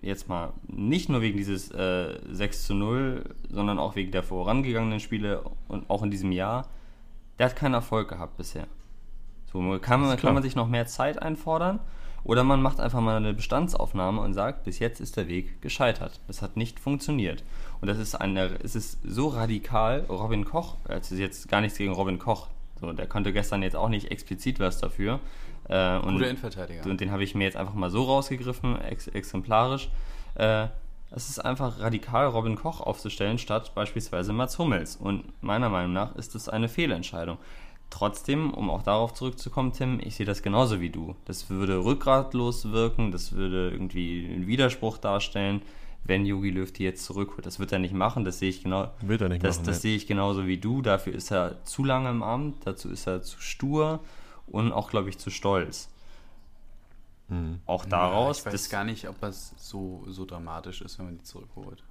[0.06, 5.00] jetzt mal nicht nur wegen dieses äh, 6 zu 0, sondern auch wegen der vorangegangenen
[5.00, 6.68] Spiele und auch in diesem Jahr,
[7.38, 8.66] der hat keinen Erfolg gehabt bisher.
[9.52, 11.80] So kann man, kann man sich noch mehr Zeit einfordern
[12.24, 16.20] oder man macht einfach mal eine Bestandsaufnahme und sagt, bis jetzt ist der Weg gescheitert.
[16.26, 17.44] Das hat nicht funktioniert.
[17.80, 21.78] Und das ist eine, es ist so radikal, Robin Koch, es ist jetzt gar nichts
[21.78, 22.48] gegen Robin Koch,
[22.80, 25.20] so, der konnte gestern jetzt auch nicht explizit was dafür.
[25.68, 26.88] Äh, und, Guter Innenverteidiger.
[26.88, 29.88] Und den habe ich mir jetzt einfach mal so rausgegriffen, ex exemplarisch.
[30.34, 30.68] Äh,
[31.10, 34.96] es ist einfach radikal, Robin Koch aufzustellen, statt beispielsweise Mats Hummels.
[34.96, 37.38] Und meiner Meinung nach ist das eine Fehlentscheidung.
[37.90, 41.14] Trotzdem, um auch darauf zurückzukommen, Tim, ich sehe das genauso wie du.
[41.24, 45.62] Das würde rückgratlos wirken, das würde irgendwie einen Widerspruch darstellen,
[46.02, 47.46] wenn Yogi Löw die jetzt zurückholt.
[47.46, 48.90] Das wird er nicht machen, das sehe ich genau.
[49.00, 49.66] Wird er nicht das, machen.
[49.68, 50.82] Das sehe ich genauso wie du.
[50.82, 54.00] Dafür ist er zu lange im Amt, dazu ist er zu stur
[54.46, 55.88] und auch, glaube ich, zu stolz.
[57.28, 57.60] Mhm.
[57.66, 58.44] Auch daraus.
[58.44, 61.82] Ja, ich weiß gar nicht, ob das so, so dramatisch ist, wenn man die zurückholt.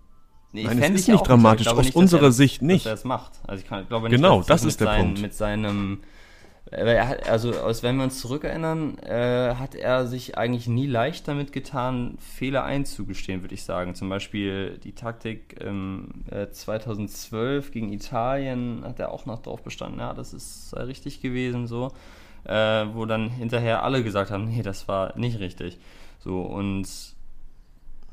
[0.51, 2.85] Nee, Nein, es ist nicht dramatisch, aus nicht, unserer er, Sicht nicht.
[2.85, 3.33] Dass er es macht.
[3.45, 5.21] Also ich kann, glaube nicht, genau, das ist der seinen, Punkt.
[5.21, 5.99] Mit seinem,
[6.71, 11.51] hat, also aus, wenn wir uns zurückerinnern, äh, hat er sich eigentlich nie leicht damit
[11.51, 13.95] getan, Fehler einzugestehen, würde ich sagen.
[13.95, 19.99] Zum Beispiel die Taktik ähm, äh, 2012 gegen Italien hat er auch noch drauf bestanden,
[19.99, 21.91] ja, das ist sei richtig gewesen, so.
[22.45, 25.79] Äh, wo dann hinterher alle gesagt haben, nee, das war nicht richtig.
[26.19, 26.87] So, und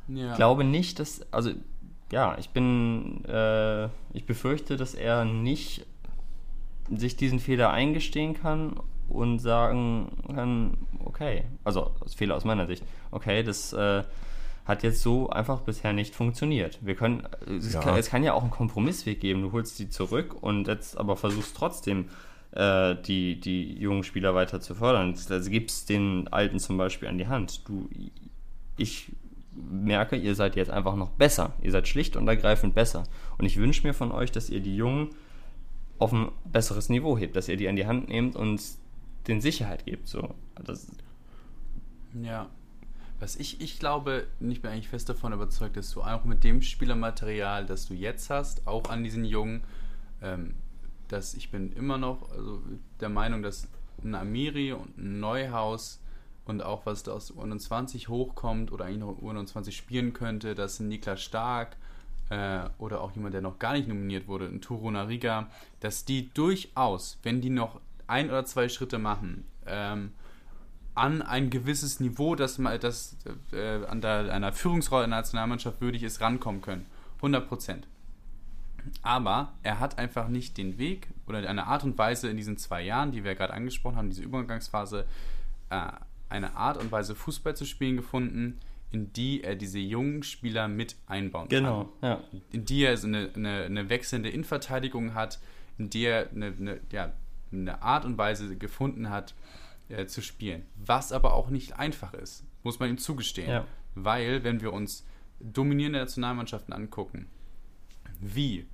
[0.09, 0.31] ja.
[0.31, 1.51] ich glaube nicht, dass, also
[2.11, 5.87] ja, ich bin, äh, ich befürchte, dass er nicht
[6.91, 13.43] sich diesen Fehler eingestehen kann und sagen kann, okay, also Fehler aus meiner Sicht, okay,
[13.43, 14.03] das äh,
[14.65, 16.79] hat jetzt so einfach bisher nicht funktioniert.
[16.83, 17.81] Wir können, es, ja.
[17.81, 19.43] Kann, es kann ja auch einen Kompromissweg geben.
[19.43, 22.09] Du holst sie zurück und jetzt aber versuchst trotzdem
[22.53, 25.15] äh, die, die jungen Spieler weiter zu fördern.
[25.29, 27.67] Also gibst den Alten zum Beispiel an die Hand.
[27.69, 27.89] Du,
[28.77, 29.13] ich
[29.55, 31.53] merke, ihr seid jetzt einfach noch besser.
[31.63, 33.05] Ihr seid schlicht und ergreifend besser.
[33.39, 35.11] Und ich wünsche mir von euch, dass ihr die Jungen
[35.99, 38.61] auf ein besseres Niveau hebt, dass ihr die an die Hand nehmt und
[39.29, 40.09] den Sicherheit gebt.
[40.09, 40.35] So.
[40.65, 40.89] Das
[42.21, 42.49] ja.
[43.21, 46.61] Was ich, ich glaube, ich bin eigentlich fest davon überzeugt, dass du auch mit dem
[46.61, 49.63] Spielermaterial, das du jetzt hast, auch an diesen Jungen,
[50.21, 50.55] ähm,
[51.13, 52.63] dass ich bin immer noch also
[53.01, 53.69] der Meinung, dass
[54.03, 56.01] ein Amiri und ein Neuhaus
[56.45, 60.89] und auch was da aus U21 hochkommt oder eigentlich noch U21 spielen könnte, dass ein
[60.89, 61.77] Niklas Stark
[62.31, 65.49] äh, oder auch jemand, der noch gar nicht nominiert wurde, ein Turo Nariga,
[65.81, 70.13] dass die durchaus, wenn die noch ein oder zwei Schritte machen, ähm,
[70.95, 73.17] an ein gewisses Niveau, das, das
[73.53, 76.87] äh, an der, einer Führungsrolle in der Nationalmannschaft würdig ist, rankommen können.
[77.17, 77.87] 100 Prozent.
[79.03, 82.83] Aber er hat einfach nicht den Weg oder eine Art und Weise in diesen zwei
[82.83, 85.07] Jahren, die wir gerade angesprochen haben, diese Übergangsphase,
[85.71, 85.93] äh,
[86.29, 88.59] eine Art und Weise Fußball zu spielen gefunden,
[88.91, 91.93] in die er diese jungen Spieler mit einbauen genau, kann.
[92.01, 92.41] Genau, ja.
[92.51, 95.41] In die er eine, eine, eine wechselnde Innenverteidigung hat,
[95.79, 97.13] in die er eine, eine, ja,
[97.51, 99.35] eine Art und Weise gefunden hat,
[99.89, 100.65] äh, zu spielen.
[100.77, 103.51] Was aber auch nicht einfach ist, muss man ihm zugestehen.
[103.51, 103.67] Ja.
[103.95, 105.07] Weil, wenn wir uns
[105.41, 107.27] dominierende Nationalmannschaften angucken,
[108.23, 108.67] wie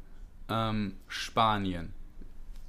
[0.48, 1.92] ähm, Spanien,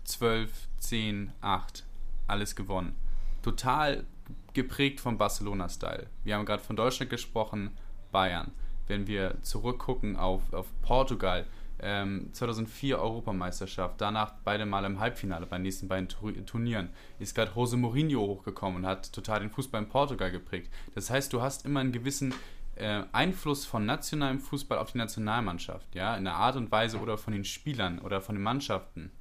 [0.05, 1.85] 12, 10, 8,
[2.27, 2.95] alles gewonnen.
[3.43, 4.05] Total
[4.53, 6.07] geprägt vom Barcelona-Style.
[6.23, 7.71] Wir haben gerade von Deutschland gesprochen,
[8.11, 8.51] Bayern.
[8.87, 11.45] Wenn wir zurückgucken auf, auf Portugal,
[11.81, 16.89] ähm, 2004 Europameisterschaft, danach beide Mal im Halbfinale bei den nächsten beiden Turnieren,
[17.19, 20.73] ist gerade Jose Mourinho hochgekommen und hat total den Fußball in Portugal geprägt.
[20.95, 22.33] Das heißt, du hast immer einen gewissen
[22.79, 27.17] äh, Einfluss von nationalem Fußball auf die Nationalmannschaft, ja, in der Art und Weise oder
[27.17, 29.11] von den Spielern oder von den Mannschaften.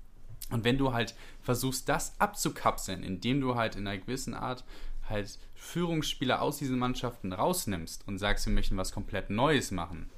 [0.51, 4.65] Und wenn du halt versuchst, das abzukapseln, indem du halt in einer gewissen Art
[5.09, 10.09] halt Führungsspieler aus diesen Mannschaften rausnimmst und sagst, wir möchten was komplett Neues machen,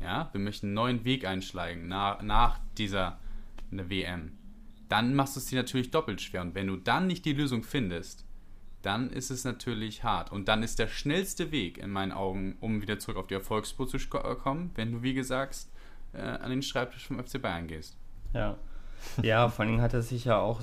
[0.00, 3.18] ja, wir möchten einen neuen Weg einschlagen nach, nach dieser
[3.70, 4.38] WM,
[4.88, 6.42] dann machst du es dir natürlich doppelt schwer.
[6.42, 8.24] Und wenn du dann nicht die Lösung findest,
[8.82, 10.30] dann ist es natürlich hart.
[10.32, 13.88] Und dann ist der schnellste Weg in meinen Augen, um wieder zurück auf die Erfolgsspur
[13.88, 15.66] zu kommen, wenn du, wie gesagt,
[16.12, 17.96] äh, an den Schreibtisch vom FC Bayern gehst.
[18.32, 18.56] Ja,
[19.22, 20.60] ja, vor allem hat er sich ja auch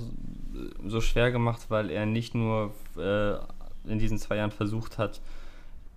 [0.86, 3.34] so schwer gemacht, weil er nicht nur äh,
[3.90, 5.20] in diesen zwei Jahren versucht hat,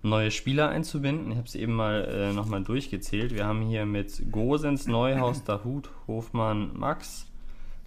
[0.02, 1.30] neue Spieler einzubinden.
[1.30, 3.34] Ich habe es eben mal äh, nochmal durchgezählt.
[3.34, 7.26] Wir haben hier mit Gosens, Neuhaus, Dahut, Hofmann, Max,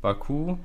[0.02, 0.58] Baku,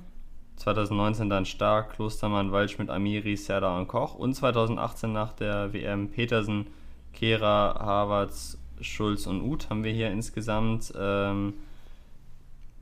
[0.58, 6.66] 2019 dann Stark, Klostermann, Waldschmidt, Amiri, Serda und Koch und 2018 nach der WM Petersen,
[7.12, 11.54] Kehra, Havertz, Schulz und Uth haben wir hier insgesamt ähm,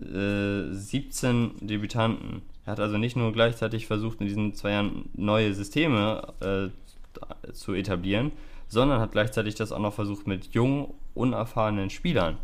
[0.01, 2.43] äh, 17 Debütanten.
[2.65, 7.75] Er hat also nicht nur gleichzeitig versucht, in diesen zwei Jahren neue Systeme äh, zu
[7.75, 8.33] etablieren,
[8.69, 12.39] sondern hat gleichzeitig das auch noch versucht mit jungen, unerfahrenen Spielern.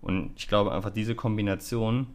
[0.00, 2.08] Und ich glaube einfach, diese Kombination,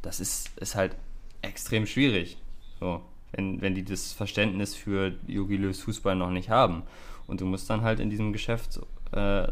[0.00, 0.96] das ist, ist halt
[1.42, 2.38] extrem schwierig.
[2.80, 6.82] So, wenn, wenn die das Verständnis für Jogi Löws Fußball noch nicht haben.
[7.26, 8.80] Und du musst dann halt in diesem Geschäft
[9.12, 9.48] äh,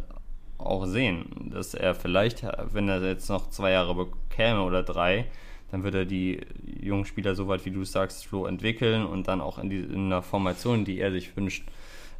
[0.59, 5.27] auch sehen, dass er vielleicht, wenn er jetzt noch zwei Jahre bekäme oder drei,
[5.71, 9.41] dann wird er die jungen Spieler so weit, wie du sagst, Flo, entwickeln und dann
[9.41, 11.69] auch in, die, in einer Formation, die er sich wünscht,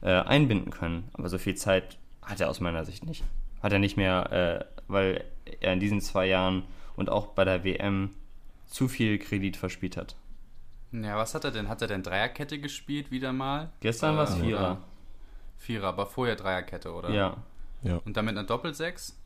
[0.03, 1.09] äh, einbinden können.
[1.15, 3.25] Aber so viel Zeit hat er aus meiner Sicht nicht.
[3.63, 5.25] Hat er nicht mehr, äh, weil
[5.61, 6.65] er in diesen zwei Jahren
[6.97, 8.11] und auch bei der WM
[8.77, 10.17] zu viel Kredit verspielt hat.
[10.93, 11.69] Ja, was hat er denn?
[11.69, 13.73] Hat er denn Dreierkette gespielt wieder mal?
[13.81, 14.83] Gestern äh, war es Vierer.
[15.57, 17.09] Vierer, aber vorher Dreierkette, oder?
[17.11, 17.39] Ja.
[17.83, 18.03] Ja.
[18.05, 19.19] Und damit eine Doppelsechs?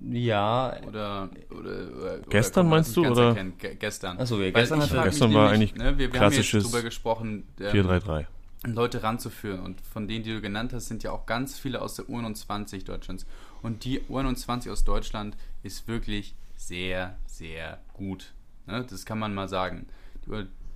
[0.00, 0.76] Ja.
[0.86, 3.34] Oder, oder, oder gestern oder meinst du oder?
[3.34, 4.18] Ge gestern.
[4.20, 7.48] Achso, ja, gestern, ich, gestern war eigentlich ne, wir, wir klassisches haben jetzt drüber gesprochen,
[7.58, 8.26] ähm, 4-3-3.
[8.66, 11.96] Leute ranzuführen und von denen, die du genannt hast, sind ja auch ganz viele aus
[11.96, 13.26] der U21 Deutschlands.
[13.62, 18.34] Und die U21 aus Deutschland ist wirklich sehr, sehr gut.
[18.66, 18.84] Ne?
[18.90, 19.86] Das kann man mal sagen.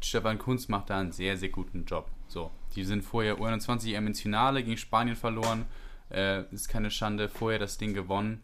[0.00, 2.10] Stefan Kunz macht da einen sehr, sehr guten Job.
[2.28, 5.66] So, die sind vorher U21 EM ins Finale gegen Spanien verloren.
[6.10, 8.40] Äh, ist keine Schande, vorher das Ding gewonnen.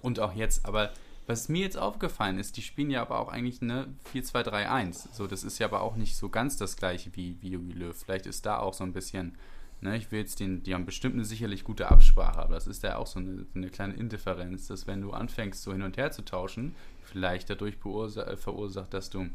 [0.00, 0.92] Und auch jetzt, aber
[1.26, 5.08] was mir jetzt aufgefallen ist, die spielen ja aber auch eigentlich eine 4-2-3-1.
[5.12, 7.96] So, das ist ja aber auch nicht so ganz das gleiche wie, wie Jogi Löw.
[7.96, 9.36] Vielleicht ist da auch so ein bisschen,
[9.82, 12.82] ne, ich will jetzt den, die haben bestimmt eine sicherlich gute Absprache, aber das ist
[12.82, 16.10] ja auch so eine, eine kleine Indifferenz, dass wenn du anfängst, so hin und her
[16.12, 19.28] zu tauschen, vielleicht dadurch äh, verursacht, dass du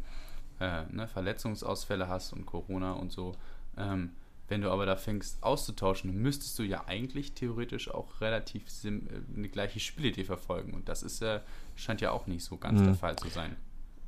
[0.59, 3.35] äh, ne, Verletzungsausfälle hast und Corona und so.
[3.77, 4.11] Ähm,
[4.47, 9.01] wenn du aber da fängst auszutauschen, müsstest du ja eigentlich theoretisch auch relativ äh,
[9.35, 10.73] eine gleiche Spielidee verfolgen.
[10.73, 11.41] Und das ist äh,
[11.75, 12.85] scheint ja auch nicht so ganz mhm.
[12.85, 13.57] der Fall zu sein.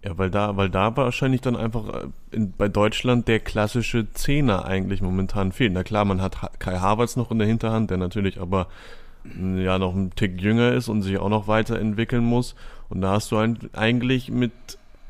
[0.04, 4.66] Ja, weil da, weil da wahrscheinlich dann einfach äh, in, bei Deutschland der klassische Zehner
[4.66, 5.74] eigentlich momentan fehlt.
[5.74, 8.68] Na klar, man hat Kai Havertz noch in der Hinterhand, der natürlich aber
[9.36, 12.56] ja noch ein Tick jünger ist und sich auch noch weiterentwickeln muss.
[12.88, 13.38] Und da hast du
[13.74, 14.54] eigentlich mit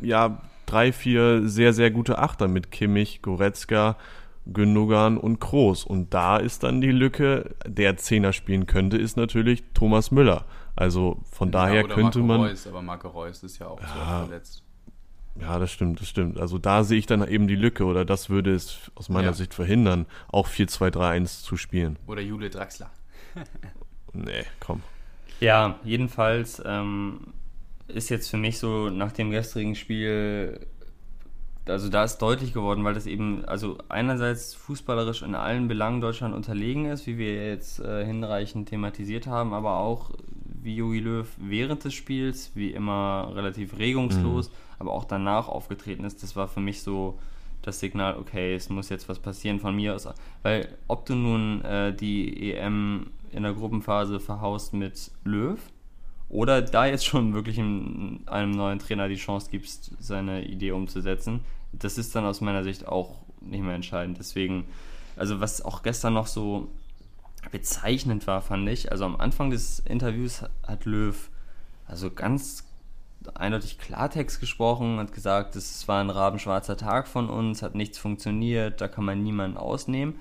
[0.01, 3.95] ja drei, vier sehr, sehr gute Achter mit Kimmich, Goretzka,
[4.51, 5.83] Gündogan und Kroos.
[5.83, 10.45] Und da ist dann die Lücke, der Zehner spielen könnte, ist natürlich Thomas Müller.
[10.75, 12.41] Also von ja, daher könnte Marco man.
[12.41, 14.63] Reus, aber Marco Reus ist ja auch ja, verletzt.
[15.39, 16.39] Ja, das stimmt, das stimmt.
[16.39, 19.33] Also da sehe ich dann eben die Lücke oder das würde es aus meiner ja.
[19.33, 21.97] Sicht verhindern, auch 4-2-3-1 zu spielen.
[22.07, 22.91] Oder Jule Draxler.
[24.13, 24.81] nee, komm.
[25.39, 27.33] Ja, jedenfalls ähm,
[27.87, 30.67] ist jetzt für mich so nach dem gestrigen Spiel
[31.69, 36.33] also da ist deutlich geworden, weil das eben, also einerseits fußballerisch in allen Belangen Deutschland
[36.33, 40.11] unterlegen ist, wie wir jetzt äh, hinreichend thematisiert haben, aber auch
[40.61, 44.53] wie Jogi Löw während des Spiels, wie immer relativ regungslos, mhm.
[44.79, 46.23] aber auch danach aufgetreten ist.
[46.23, 47.17] Das war für mich so
[47.61, 50.07] das Signal, okay, es muss jetzt was passieren von mir aus.
[50.43, 55.59] Weil ob du nun äh, die EM in der Gruppenphase verhaust mit Löw,
[56.29, 61.41] oder da jetzt schon wirklich einem neuen Trainer die Chance gibst, seine Idee umzusetzen,
[61.73, 64.19] das ist dann aus meiner Sicht auch nicht mehr entscheidend.
[64.19, 64.65] Deswegen,
[65.15, 66.69] also was auch gestern noch so
[67.51, 71.29] bezeichnend war, fand ich, also am Anfang des Interviews hat Löw
[71.87, 72.65] also ganz
[73.33, 78.79] eindeutig Klartext gesprochen, hat gesagt, es war ein rabenschwarzer Tag von uns, hat nichts funktioniert,
[78.79, 80.15] da kann man niemanden ausnehmen.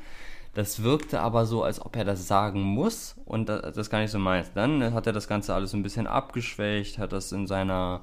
[0.55, 4.19] Das wirkte aber so, als ob er das sagen muss und das gar nicht so
[4.19, 4.51] meint.
[4.55, 8.01] Dann hat er das Ganze alles ein bisschen abgeschwächt, hat das in seiner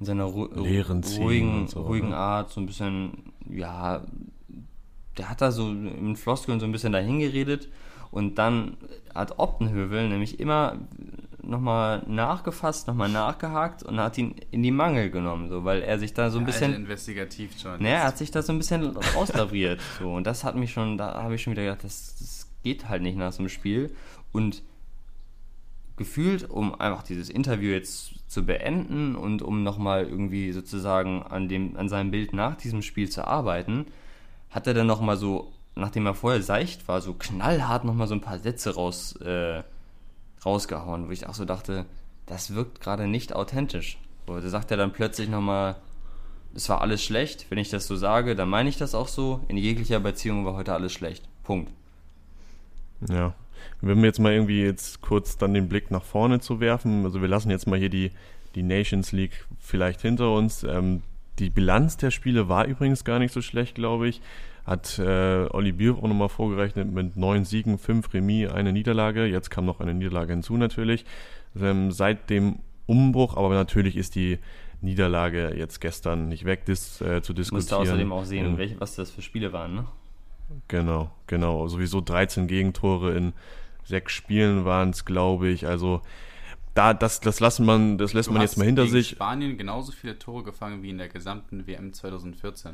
[0.00, 2.16] in seiner ru ruhigen, so, ruhigen ne?
[2.16, 4.02] Art so ein bisschen, ja,
[5.16, 7.68] der hat da so in Floskeln so ein bisschen dahin geredet
[8.14, 8.76] und dann
[9.12, 10.78] hat Optenhövel nämlich immer
[11.42, 16.14] nochmal nachgefasst, nochmal nachgehakt und hat ihn in die Mangel genommen, so, weil er sich
[16.14, 16.70] da so ein bisschen.
[16.70, 17.82] Also investigativ schon.
[17.82, 19.80] Ne, er hat sich da so ein bisschen rauslaviert.
[19.98, 22.88] so, und das hat mich schon, da habe ich schon wieder gedacht, das, das geht
[22.88, 23.92] halt nicht nach so einem Spiel.
[24.30, 24.62] Und
[25.96, 31.76] gefühlt, um einfach dieses Interview jetzt zu beenden und um nochmal irgendwie sozusagen an, dem,
[31.76, 33.86] an seinem Bild nach diesem Spiel zu arbeiten,
[34.50, 38.20] hat er dann nochmal so, nachdem er vorher seicht war, so knallhart nochmal so ein
[38.20, 39.62] paar Sätze raus, äh,
[40.44, 41.86] rausgehauen, wo ich auch so dachte,
[42.26, 43.98] das wirkt gerade nicht authentisch.
[44.26, 45.76] So, da sagt er dann plötzlich nochmal,
[46.54, 49.40] es war alles schlecht, wenn ich das so sage, dann meine ich das auch so,
[49.48, 51.28] in jeglicher Beziehung war heute alles schlecht.
[51.42, 51.70] Punkt.
[53.08, 53.34] Ja.
[53.80, 57.20] Wenn wir jetzt mal irgendwie jetzt kurz dann den Blick nach vorne zu werfen, also
[57.20, 58.12] wir lassen jetzt mal hier die,
[58.54, 60.64] die Nations League vielleicht hinter uns.
[60.64, 61.02] Ähm,
[61.38, 64.20] die Bilanz der Spiele war übrigens gar nicht so schlecht, glaube ich.
[64.64, 69.26] Hat äh, Olli Bier auch nochmal vorgerechnet mit neun Siegen, fünf Remis, eine Niederlage.
[69.26, 71.04] Jetzt kam noch eine Niederlage hinzu natürlich.
[71.60, 74.38] Ähm, seit dem Umbruch, aber natürlich ist die
[74.80, 77.56] Niederlage jetzt gestern nicht weg dis, äh, zu diskutieren.
[77.56, 78.58] Musste außerdem auch sehen, ja.
[78.58, 79.86] welche, was das für Spiele waren, ne?
[80.68, 81.66] Genau, genau.
[81.68, 83.32] Sowieso 13 Gegentore in
[83.84, 85.66] sechs Spielen waren es, glaube ich.
[85.66, 86.02] Also
[86.74, 89.10] da, das, das lassen man, das lässt du man jetzt mal hinter sich.
[89.10, 92.72] Spanien genauso viele Tore gefangen wie in der gesamten WM 2014.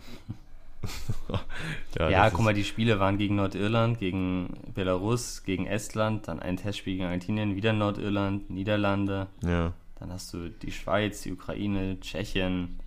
[1.98, 6.56] ja, ja guck mal, die Spiele waren gegen Nordirland, gegen Belarus, gegen Estland, dann ein
[6.56, 9.26] Testspiel gegen Argentinien, wieder Nordirland, Niederlande.
[9.42, 9.72] Ja.
[9.98, 12.80] Dann hast du die Schweiz, die Ukraine, Tschechien.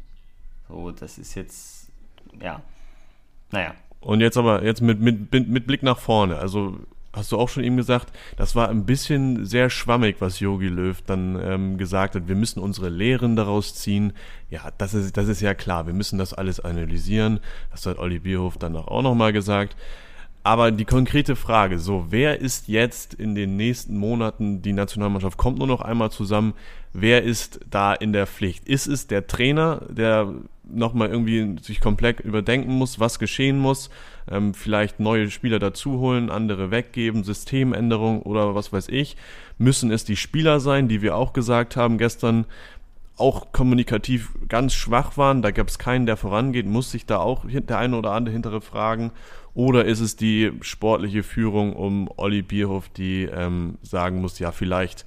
[0.68, 1.92] So, das ist jetzt,
[2.42, 2.64] ja,
[3.52, 3.76] naja.
[4.00, 6.38] Und jetzt aber, jetzt mit, mit, mit Blick nach vorne.
[6.38, 6.80] Also
[7.14, 11.00] hast du auch schon eben gesagt, das war ein bisschen sehr schwammig, was Yogi Löw
[11.04, 12.28] dann ähm, gesagt hat.
[12.28, 14.14] Wir müssen unsere Lehren daraus ziehen.
[14.50, 15.86] Ja, das ist, das ist ja klar.
[15.86, 17.40] Wir müssen das alles analysieren.
[17.72, 19.76] Das hat Olli Bierhoff dann auch nochmal gesagt.
[20.46, 25.58] Aber die konkrete Frage, so, wer ist jetzt in den nächsten Monaten, die Nationalmannschaft kommt
[25.58, 26.54] nur noch einmal zusammen,
[26.92, 28.68] wer ist da in der Pflicht?
[28.68, 30.34] Ist es der Trainer, der
[30.66, 33.90] nochmal irgendwie sich komplett überdenken muss, was geschehen muss,
[34.30, 39.18] ähm, vielleicht neue Spieler dazuholen, andere weggeben, Systemänderung oder was weiß ich?
[39.58, 42.46] Müssen es die Spieler sein, die wir auch gesagt haben gestern,
[43.16, 47.46] auch kommunikativ ganz schwach waren, da gab es keinen, der vorangeht, muss sich da auch
[47.48, 49.12] der eine oder andere hintere fragen
[49.54, 55.06] oder ist es die sportliche Führung um Olli Bierhoff, die ähm, sagen muss, ja, vielleicht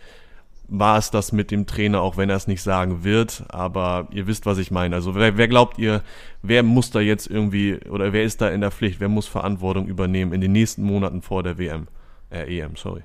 [0.68, 4.26] war es das mit dem Trainer, auch wenn er es nicht sagen wird, aber ihr
[4.26, 4.96] wisst, was ich meine.
[4.96, 6.02] Also wer, wer glaubt ihr,
[6.42, 9.87] wer muss da jetzt irgendwie oder wer ist da in der Pflicht, wer muss Verantwortung
[9.87, 11.87] übernehmen in den nächsten Monaten vor der WM?
[12.31, 13.02] Äh, EM, sorry.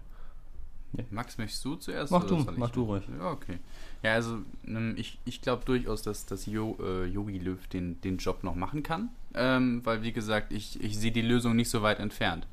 [1.10, 2.12] Max, möchtest du zuerst?
[2.12, 3.04] Mach du, mach du ruhig.
[3.17, 3.60] Ja, okay.
[4.04, 8.17] Ja, also ähm, ich, ich glaube durchaus, dass, dass jo, äh, Jogi Löw den, den
[8.17, 11.82] Job noch machen kann, ähm, weil wie gesagt, ich, ich sehe die Lösung nicht so
[11.82, 12.45] weit entfernt.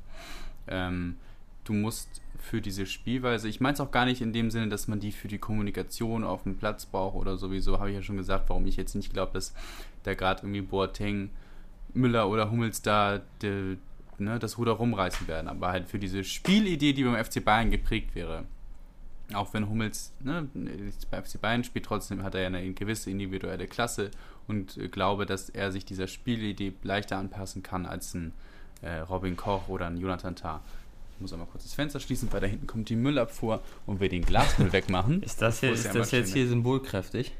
[0.67, 1.17] Ähm,
[1.65, 4.87] du musst für diese Spielweise, ich meine es auch gar nicht in dem Sinne, dass
[4.87, 8.17] man die für die Kommunikation auf dem Platz braucht oder sowieso, habe ich ja schon
[8.17, 9.53] gesagt, warum ich jetzt nicht glaube, dass
[10.03, 11.29] da gerade irgendwie Boateng,
[11.93, 13.77] Müller oder Hummels da de,
[14.17, 18.15] ne, das Ruder rumreißen werden, aber halt für diese Spielidee, die beim FC Bayern geprägt
[18.15, 18.45] wäre,
[19.33, 20.47] auch wenn Hummels ne,
[21.11, 24.11] bei FC Bayern spielt, trotzdem hat er ja eine gewisse individuelle Klasse
[24.47, 28.33] und äh, glaube, dass er sich dieser Spielidee leichter anpassen kann als ein
[28.81, 30.61] äh, Robin Koch oder ein Jonathan Tah.
[31.19, 34.07] Ich muss einmal kurz das Fenster schließen, weil da hinten kommt die Müllabfuhr und wir
[34.07, 35.21] den Glasmüll wegmachen.
[35.21, 37.33] Ist das, hier, ist das jetzt hier symbolkräftig?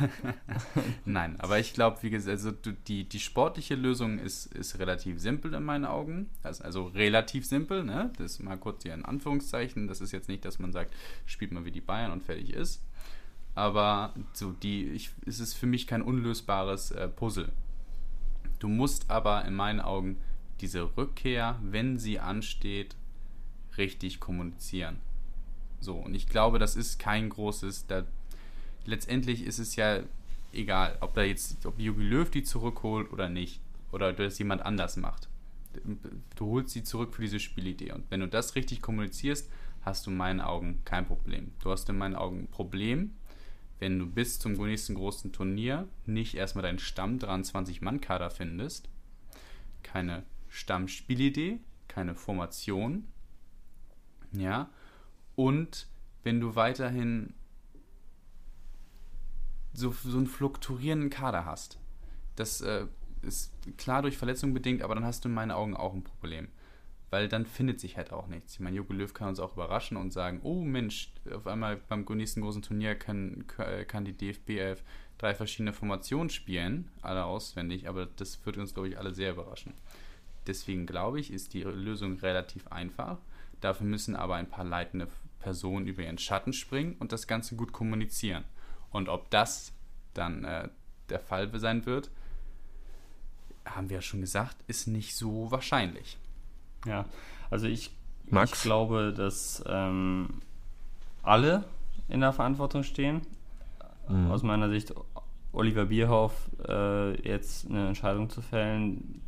[1.04, 5.52] Nein, aber ich glaube, wie gesagt, also die, die sportliche Lösung ist, ist relativ simpel
[5.52, 6.30] in meinen Augen.
[6.42, 8.10] Also, also relativ simpel, ne?
[8.16, 9.86] Das ist mal kurz hier in Anführungszeichen.
[9.86, 10.94] Das ist jetzt nicht, dass man sagt,
[11.26, 12.82] spielt mal wie die Bayern und fertig ist.
[13.54, 17.52] Aber so die, ich, es ist für mich kein unlösbares äh, Puzzle.
[18.60, 20.16] Du musst aber in meinen Augen
[20.60, 22.96] diese Rückkehr, wenn sie ansteht,
[23.76, 25.00] richtig kommunizieren.
[25.80, 28.04] So, und ich glaube, das ist kein großes, da
[28.84, 30.00] letztendlich ist es ja
[30.52, 33.60] egal, ob da jetzt, ob Jogi Löw die zurückholt oder nicht.
[33.90, 35.28] Oder das jemand anders macht.
[36.36, 37.92] Du holst sie zurück für diese Spielidee.
[37.92, 39.50] Und wenn du das richtig kommunizierst,
[39.82, 41.52] hast du in meinen Augen kein Problem.
[41.62, 43.12] Du hast in meinen Augen ein Problem,
[43.78, 48.88] wenn du bis zum nächsten großen Turnier nicht erstmal deinen Stamm 23-Mann-Kader findest,
[49.82, 50.24] keine
[50.58, 53.06] Stammspielidee, keine Formation,
[54.32, 54.68] ja,
[55.36, 55.86] und
[56.24, 57.32] wenn du weiterhin
[59.72, 61.78] so, so einen fluktuierenden Kader hast.
[62.34, 62.86] Das äh,
[63.22, 66.48] ist klar durch Verletzungen bedingt, aber dann hast du in meinen Augen auch ein Problem.
[67.10, 68.54] Weil dann findet sich halt auch nichts.
[68.54, 72.04] Ich meine, Jogi Löw kann uns auch überraschen und sagen, oh Mensch, auf einmal beim
[72.04, 73.46] nächsten großen Turnier kann,
[73.86, 74.84] kann die DFB 11
[75.16, 79.74] drei verschiedene Formationen spielen, alle auswendig, aber das wird uns, glaube ich, alle sehr überraschen.
[80.48, 83.18] Deswegen glaube ich, ist die Lösung relativ einfach.
[83.60, 85.08] Dafür müssen aber ein paar leitende
[85.40, 88.44] Personen über ihren Schatten springen und das Ganze gut kommunizieren.
[88.90, 89.72] Und ob das
[90.14, 90.68] dann äh,
[91.10, 92.10] der Fall sein wird,
[93.64, 96.16] haben wir ja schon gesagt, ist nicht so wahrscheinlich.
[96.86, 97.04] Ja,
[97.50, 97.90] also ich,
[98.26, 98.52] Max?
[98.52, 100.40] ich glaube, dass ähm,
[101.22, 101.64] alle
[102.08, 103.20] in der Verantwortung stehen.
[104.08, 104.30] Mhm.
[104.30, 104.94] Aus meiner Sicht
[105.52, 106.32] Oliver Bierhoff
[106.66, 109.20] äh, jetzt eine Entscheidung zu fällen,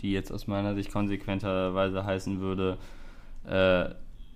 [0.00, 2.78] die jetzt aus meiner Sicht konsequenterweise heißen würde,
[3.46, 3.90] äh,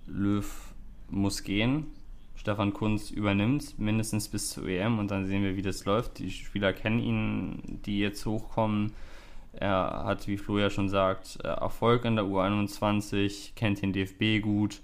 [0.07, 0.73] Löw
[1.09, 1.87] muss gehen.
[2.35, 6.19] Stefan Kunz übernimmt, mindestens bis zur EM und dann sehen wir, wie das läuft.
[6.19, 8.91] Die Spieler kennen ihn, die jetzt hochkommen.
[9.53, 14.41] Er hat, wie Flo ja schon sagt, äh, Erfolg in der U21, kennt den DFB
[14.41, 14.81] gut.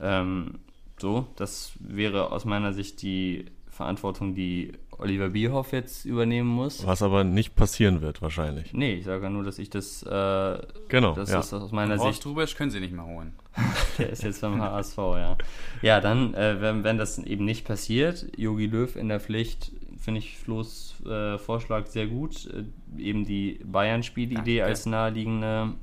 [0.00, 0.60] Ähm,
[0.98, 6.86] so, das wäre aus meiner Sicht die Verantwortung, die Oliver Bierhoff jetzt übernehmen muss.
[6.86, 8.72] Was aber nicht passieren wird, wahrscheinlich.
[8.72, 10.02] Nee, ich sage nur, dass ich das.
[10.02, 11.14] Äh, genau.
[11.14, 11.40] Das ja.
[11.40, 12.26] ist aus meiner Horst Sicht.
[12.26, 13.32] Rubesch können sie nicht mehr holen.
[13.98, 15.36] Der ist jetzt beim HSV, ja.
[15.82, 20.18] Ja, dann, äh, wenn, wenn das eben nicht passiert, Yogi Löw in der Pflicht, finde
[20.18, 25.74] ich Flo's äh, Vorschlag sehr gut, äh, eben die Bayern-Spielidee als naheliegende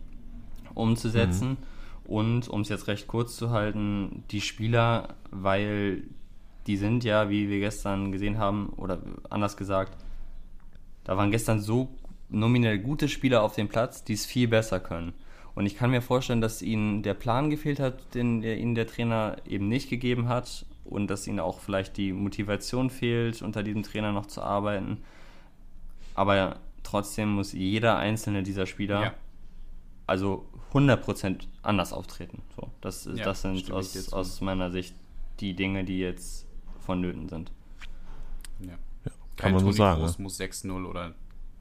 [0.74, 1.58] umzusetzen.
[2.06, 6.04] Und um es jetzt recht kurz zu halten, die Spieler, weil
[6.70, 9.00] die sind ja, wie wir gestern gesehen haben, oder
[9.32, 9.98] anders gesagt,
[11.04, 11.90] da waren gestern so
[12.30, 15.14] nominell gute Spieler auf dem Platz, die es viel besser können.
[15.56, 18.86] Und ich kann mir vorstellen, dass ihnen der Plan gefehlt hat, den der, ihnen der
[18.86, 23.82] Trainer eben nicht gegeben hat und dass ihnen auch vielleicht die Motivation fehlt, unter diesem
[23.82, 25.00] Trainer noch zu arbeiten.
[26.14, 29.14] Aber trotzdem muss jeder einzelne dieser Spieler Ja.
[30.06, 32.44] also 100% anders auftreten.
[32.56, 34.94] So, das, Ja, das sind aus, aus meiner Sicht
[35.40, 36.46] die Dinge, die jetzt
[36.90, 37.52] vonnöten sind.
[38.62, 38.74] Ja.
[39.38, 40.02] Kann man so sagen.
[40.02, 40.24] Kroos Ne?
[40.24, 41.14] muss 6-0 oder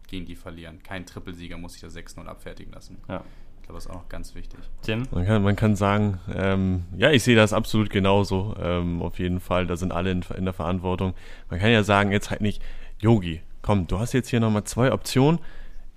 [0.09, 0.83] gegen die verlieren.
[0.83, 2.97] Kein Trippelsieger muss sich das 6-0 abfertigen lassen.
[3.09, 3.22] Ja.
[3.57, 4.59] Ich glaube, das ist auch noch ganz wichtig.
[4.81, 5.07] Tim?
[5.11, 8.57] Man kann, man kann sagen, ähm, ja, ich sehe das absolut genauso.
[8.59, 11.12] Ähm, auf jeden Fall, da sind alle in, in der Verantwortung.
[11.51, 12.62] Man kann ja sagen, jetzt halt nicht,
[12.99, 15.41] Yogi, komm, du hast jetzt hier nochmal zwei Optionen.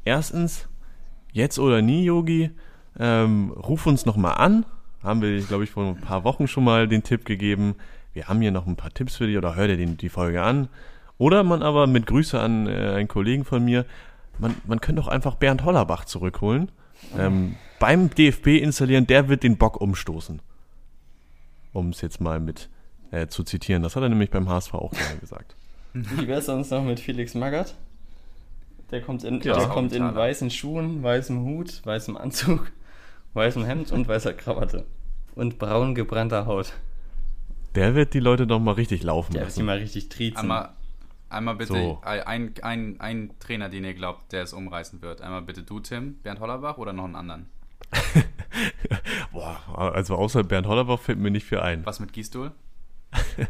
[0.04, 0.68] Erstens,
[1.32, 2.52] jetzt oder nie, Yogi,
[3.00, 4.66] ähm, ruf uns nochmal an.
[5.02, 7.76] Haben wir, glaube ich, vor ein paar Wochen schon mal den Tipp gegeben.
[8.14, 10.42] Wir haben hier noch ein paar Tipps für dich oder hör dir den, die Folge
[10.44, 10.68] an.
[11.18, 13.86] Oder man aber mit Grüße an äh, einen Kollegen von mir,
[14.40, 16.72] man, man könnte auch einfach Bernd Hollerbach zurückholen.
[17.18, 20.42] Ähm, beim DFB installieren, der wird den Bock umstoßen.
[21.74, 22.70] Um es jetzt mal mit
[23.12, 23.84] äh, zu zitieren.
[23.84, 25.56] Das hat er nämlich beim HSV auch gerne gesagt.
[25.94, 27.76] Wie wär's sonst noch mit Felix Magath?
[28.92, 29.58] Der kommt in, Ja.
[29.58, 32.72] der kommt in weißen Schuhen, weißem Hut, weißem Anzug,
[33.34, 34.86] weißem Hemd und weißer Krawatte.
[35.36, 36.74] Und braun gebrannter Haut.
[37.76, 39.66] Der wird die Leute doch mal richtig laufen Der wird sie lassen.
[39.68, 40.38] mal richtig triezen.
[40.40, 40.70] Einmal,
[41.30, 42.02] einmal bitte So.
[42.04, 45.22] ein, ein, ein Trainer, den ihr glaubt, der es umreißen wird.
[45.22, 47.46] Einmal bitte du, Tim, Bernd Hollerbach oder noch einen anderen?
[49.32, 49.58] Boah,
[49.96, 51.86] also außer Bernd Hollerbach fällt mir nicht viel ein.
[51.86, 52.52] Was mit Gießstuhl?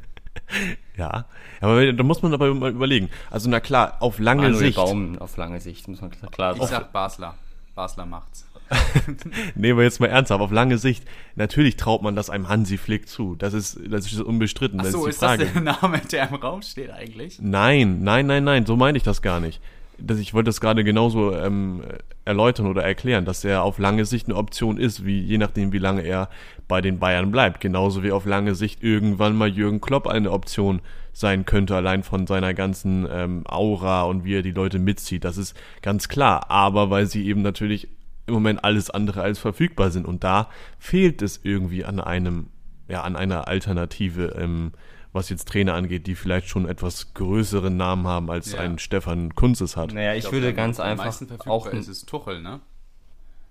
[0.98, 1.26] Ja,
[1.62, 3.10] aber da muss man aber mal überlegen.
[3.30, 4.76] Also na klar, auf lange Manuel Sicht.
[4.76, 7.36] Baum auf lange Sicht, muss man klar Ich sag Basler.
[7.74, 8.46] Basler macht's.
[9.56, 11.04] Nehmen wir jetzt mal ernsthaft, auf lange Sicht.
[11.36, 13.36] Natürlich traut man das einem Hansi Flick zu.
[13.36, 14.80] Das ist, das ist unbestritten.
[14.80, 15.44] Ach das so, ist ist die Frage.
[15.46, 17.40] das der Name, der im Raum steht eigentlich?
[17.42, 19.62] Nein, nein, nein, nein, so meine ich das gar nicht.
[19.98, 21.84] Das, ich wollte das gerade genauso ähm,
[22.26, 25.78] erläutern oder erklären, dass er auf lange Sicht eine Option ist, wie je nachdem, wie
[25.78, 26.30] lange er
[26.68, 27.60] bei den Bayern bleibt.
[27.60, 30.82] Genauso wie auf lange Sicht irgendwann mal Jürgen Klopp eine Option
[31.14, 35.24] sein könnte, allein von seiner ganzen ähm, Aura und wie er die Leute mitzieht.
[35.24, 36.50] Das ist ganz klar.
[36.50, 37.90] Aber weil sie eben natürlich
[38.32, 40.06] im Moment alles andere als verfügbar sind.
[40.06, 42.48] Und da fehlt es irgendwie an einem,
[42.88, 44.72] ja, an einer Alternative, ähm,
[45.14, 48.62] was jetzt Trainer angeht, die vielleicht schon etwas größeren Namen haben, als Ja.
[48.62, 49.94] ein Stefan Kunzes hat.
[49.94, 51.68] Naja, ich, glaub, würde ganz einfach auch.
[51.68, 52.62] ist es Tuchel, ne?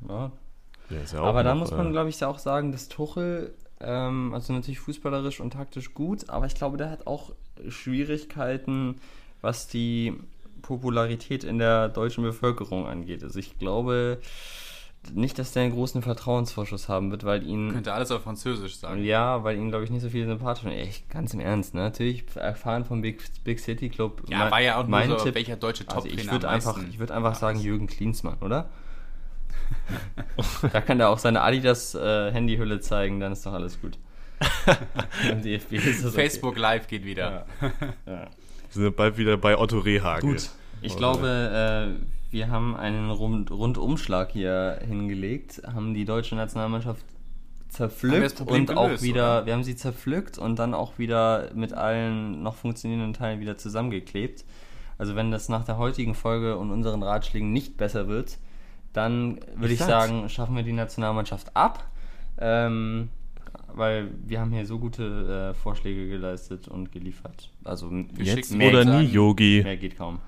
[0.09, 0.33] Ja,
[0.91, 4.53] ja auch aber da muss man, äh, glaube ich, auch sagen, dass Tuchel, ähm, also
[4.53, 7.33] natürlich fußballerisch und taktisch gut, aber ich glaube, der hat auch
[7.69, 8.97] Schwierigkeiten,
[9.43, 10.15] was die
[10.63, 13.23] Popularität in der deutschen Bevölkerung angeht.
[13.23, 14.19] Also ich glaube
[15.13, 17.73] nicht, dass der einen großen Vertrauensvorschuss haben wird, weil ihn.
[17.73, 19.03] Könnte alles auf Französisch sagen.
[19.03, 20.73] Ja, weil ihn, glaube ich, nicht so viele sympathisch sind.
[20.73, 21.81] Echt, ganz im Ernst, ne?
[21.81, 24.23] Natürlich erfahren vom Big, Big City Club.
[24.29, 26.49] Ja, mein- war ja auch nur mein so, Tipp, welcher deutsche also Top-Trainer ich würde
[26.49, 28.69] einfach, ich würde einfach sagen Jürgen Klinsmann, oder?
[30.73, 33.99] da kann er auch seine Adidas äh, Handyhülle zeigen, dann ist doch alles gut.
[35.31, 36.23] Im DFB ist das okay.
[36.23, 37.47] Facebook Live geht wieder.
[38.07, 38.27] Ja.
[38.73, 40.31] Wir sind bald wieder bei Otto Rehagel.
[40.31, 40.51] Gut.
[40.83, 47.05] Ich Oder- glaube, äh, wir haben einen Rund Rundumschlag hier hingelegt, haben die deutsche Nationalmannschaft
[47.69, 49.47] zerpflückt und auch gelöst, wieder, oder?
[49.47, 54.45] wir haben sie zerpflückt und dann auch wieder mit allen noch funktionierenden Teilen wieder zusammengeklebt.
[54.99, 58.39] Also wenn das nach der heutigen Folge und unseren Ratschlägen nicht besser wird,
[58.93, 61.89] dann würde ich, sagen, schaffen wir die Nationalmannschaft ab.
[62.39, 63.09] Ähm,
[63.75, 67.51] weil wir haben hier so gute äh, Vorschläge geleistet und geliefert.
[67.65, 69.63] Also Wir Jetzt schicken- oder nie, Yogi.
[69.63, 70.19] mehr geht kaum.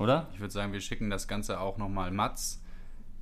[0.00, 0.28] Oder?
[0.32, 2.62] Ich würde sagen, wir schicken das Ganze auch nochmal Mats,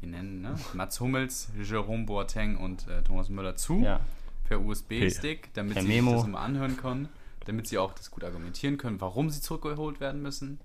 [0.01, 0.55] wir nennen, ne?
[0.75, 4.01] Mats Hummels, Jerome Boateng und äh, Thomas Müller zu Ja.
[4.45, 6.13] per USB-Stick, damit Per sie Memo.
[6.13, 7.09] sich das mal anhören können,
[7.47, 10.61] damit sie auch das gut argumentieren können, warum sie zurückgeholt werden müssen.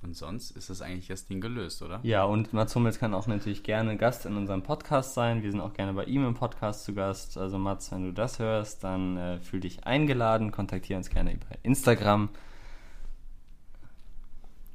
[0.00, 1.98] Und sonst ist das eigentlich das Ding gelöst, oder?
[2.04, 5.42] Ja, und Mats Hummels kann auch natürlich gerne Gast in unserem Podcast sein.
[5.42, 7.36] Wir sind auch gerne bei ihm im Podcast zu Gast.
[7.36, 10.52] Also Mats, wenn du das hörst, dann äh, fühl dich eingeladen.
[10.52, 12.28] Kontaktiere uns gerne über Instagram.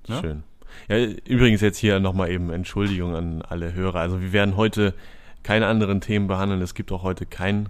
[0.10, 0.20] Ne?
[0.20, 0.44] Schön.
[0.88, 4.00] Ja, übrigens jetzt hier nochmal eben Entschuldigung an alle Hörer.
[4.00, 4.94] Also wir werden heute
[5.44, 6.62] keine anderen Themen behandeln.
[6.62, 7.70] Es gibt auch heute kein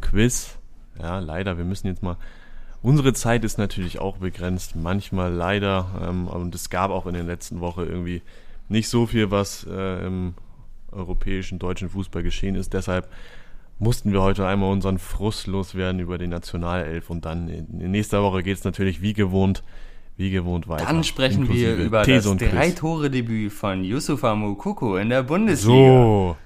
[0.00, 0.58] Quiz.
[0.98, 1.58] Ja, leider.
[1.58, 2.16] Wir müssen jetzt mal.
[2.82, 4.76] Unsere Zeit ist natürlich auch begrenzt.
[4.76, 5.86] Manchmal leider.
[6.02, 8.22] Ähm, und es gab auch in der letzten Woche irgendwie
[8.68, 10.34] nicht so viel, was äh, im
[10.92, 12.72] europäischen, deutschen Fußball geschehen ist.
[12.72, 13.08] Deshalb
[13.78, 17.10] mussten wir heute einmal unseren Frust loswerden über die Nationalelf.
[17.10, 19.62] Und dann in nächster Woche geht es natürlich wie gewohnt
[20.16, 20.86] wie gewohnt weiter.
[20.86, 25.74] Dann sprechen wir über These das Drei-Tore-Debüt von Yusufa Mukoko in der Bundesliga.
[25.74, 26.36] So.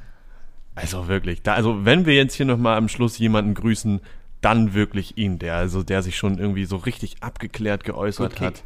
[0.74, 4.00] Also wirklich, da, also wenn wir jetzt hier nochmal am Schluss jemanden grüßen,
[4.40, 8.62] dann wirklich ihn, der, also der sich schon irgendwie so richtig abgeklärt geäußert hat.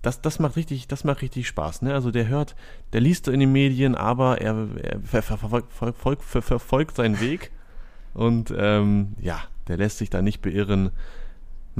[0.00, 1.92] Das, das macht richtig, das macht richtig Spaß, ne?
[1.92, 2.56] Also der hört,
[2.94, 5.36] der liest in den Medien, aber er, er ver, ver,
[5.68, 7.50] verfolgt, ver, verfolgt seinen Weg
[8.14, 10.90] und ähm, ja, der lässt sich da nicht beirren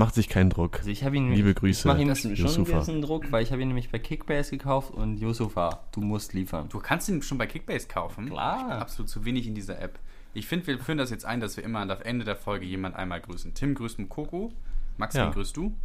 [0.00, 0.78] Macht sich keinen Druck.
[0.78, 1.80] Also ich ihn, Liebe Grüße.
[1.80, 2.72] Ich mache ihm schon Yusufa.
[2.72, 6.32] ein bisschen Druck, weil ich habe ihn nämlich bei Kickbase gekauft und Yusufa, du musst
[6.32, 6.70] liefern.
[6.70, 8.30] Du kannst ihn schon bei Kickbase kaufen?
[8.30, 8.80] Klar.
[8.80, 9.98] Absolut zu wenig in dieser App.
[10.32, 12.96] Ich finde, wir führen das jetzt ein, dass wir immer am Ende der Folge jemand
[12.96, 13.52] einmal grüßen.
[13.52, 14.54] Tim grüßt Mukoko.
[14.96, 15.26] Max, ja.
[15.26, 15.76] wen grüßt du?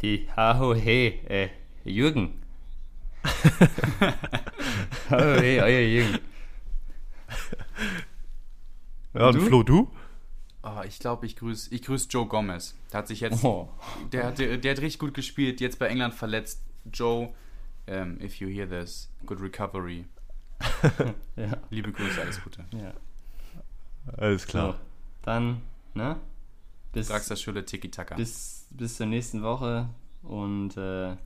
[0.00, 1.48] Die Haho Hey, äh,
[1.84, 2.40] Jürgen.
[5.10, 6.18] Haho Hey, euer Jürgen.
[9.12, 9.90] Ja, und, und Flo, du?
[10.66, 12.74] Oh, ich glaube, ich grüße ich grüß Joe Gomez.
[12.90, 13.44] Der hat sich jetzt.
[13.44, 13.68] Oh.
[14.12, 16.62] Der, der, der, hat richtig gut gespielt, jetzt bei England verletzt.
[16.90, 17.34] Joe, um,
[17.86, 20.06] ähm, if you hear this, good recovery.
[21.36, 21.58] ja.
[21.68, 22.64] Liebe Grüße, alles Gute.
[22.72, 22.94] Ja.
[24.16, 24.72] Alles klar.
[24.72, 24.78] So,
[25.22, 25.62] dann,
[25.92, 26.16] ne?
[26.92, 27.10] Bis,
[27.40, 28.14] Schule Tiki Taka.
[28.14, 29.88] Bis, bis zur nächsten Woche
[30.22, 31.16] und äh,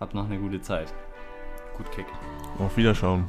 [0.00, 0.92] habt noch eine gute Zeit.
[1.76, 2.06] Gut Kick.
[2.58, 3.28] Auf Wiederschauen.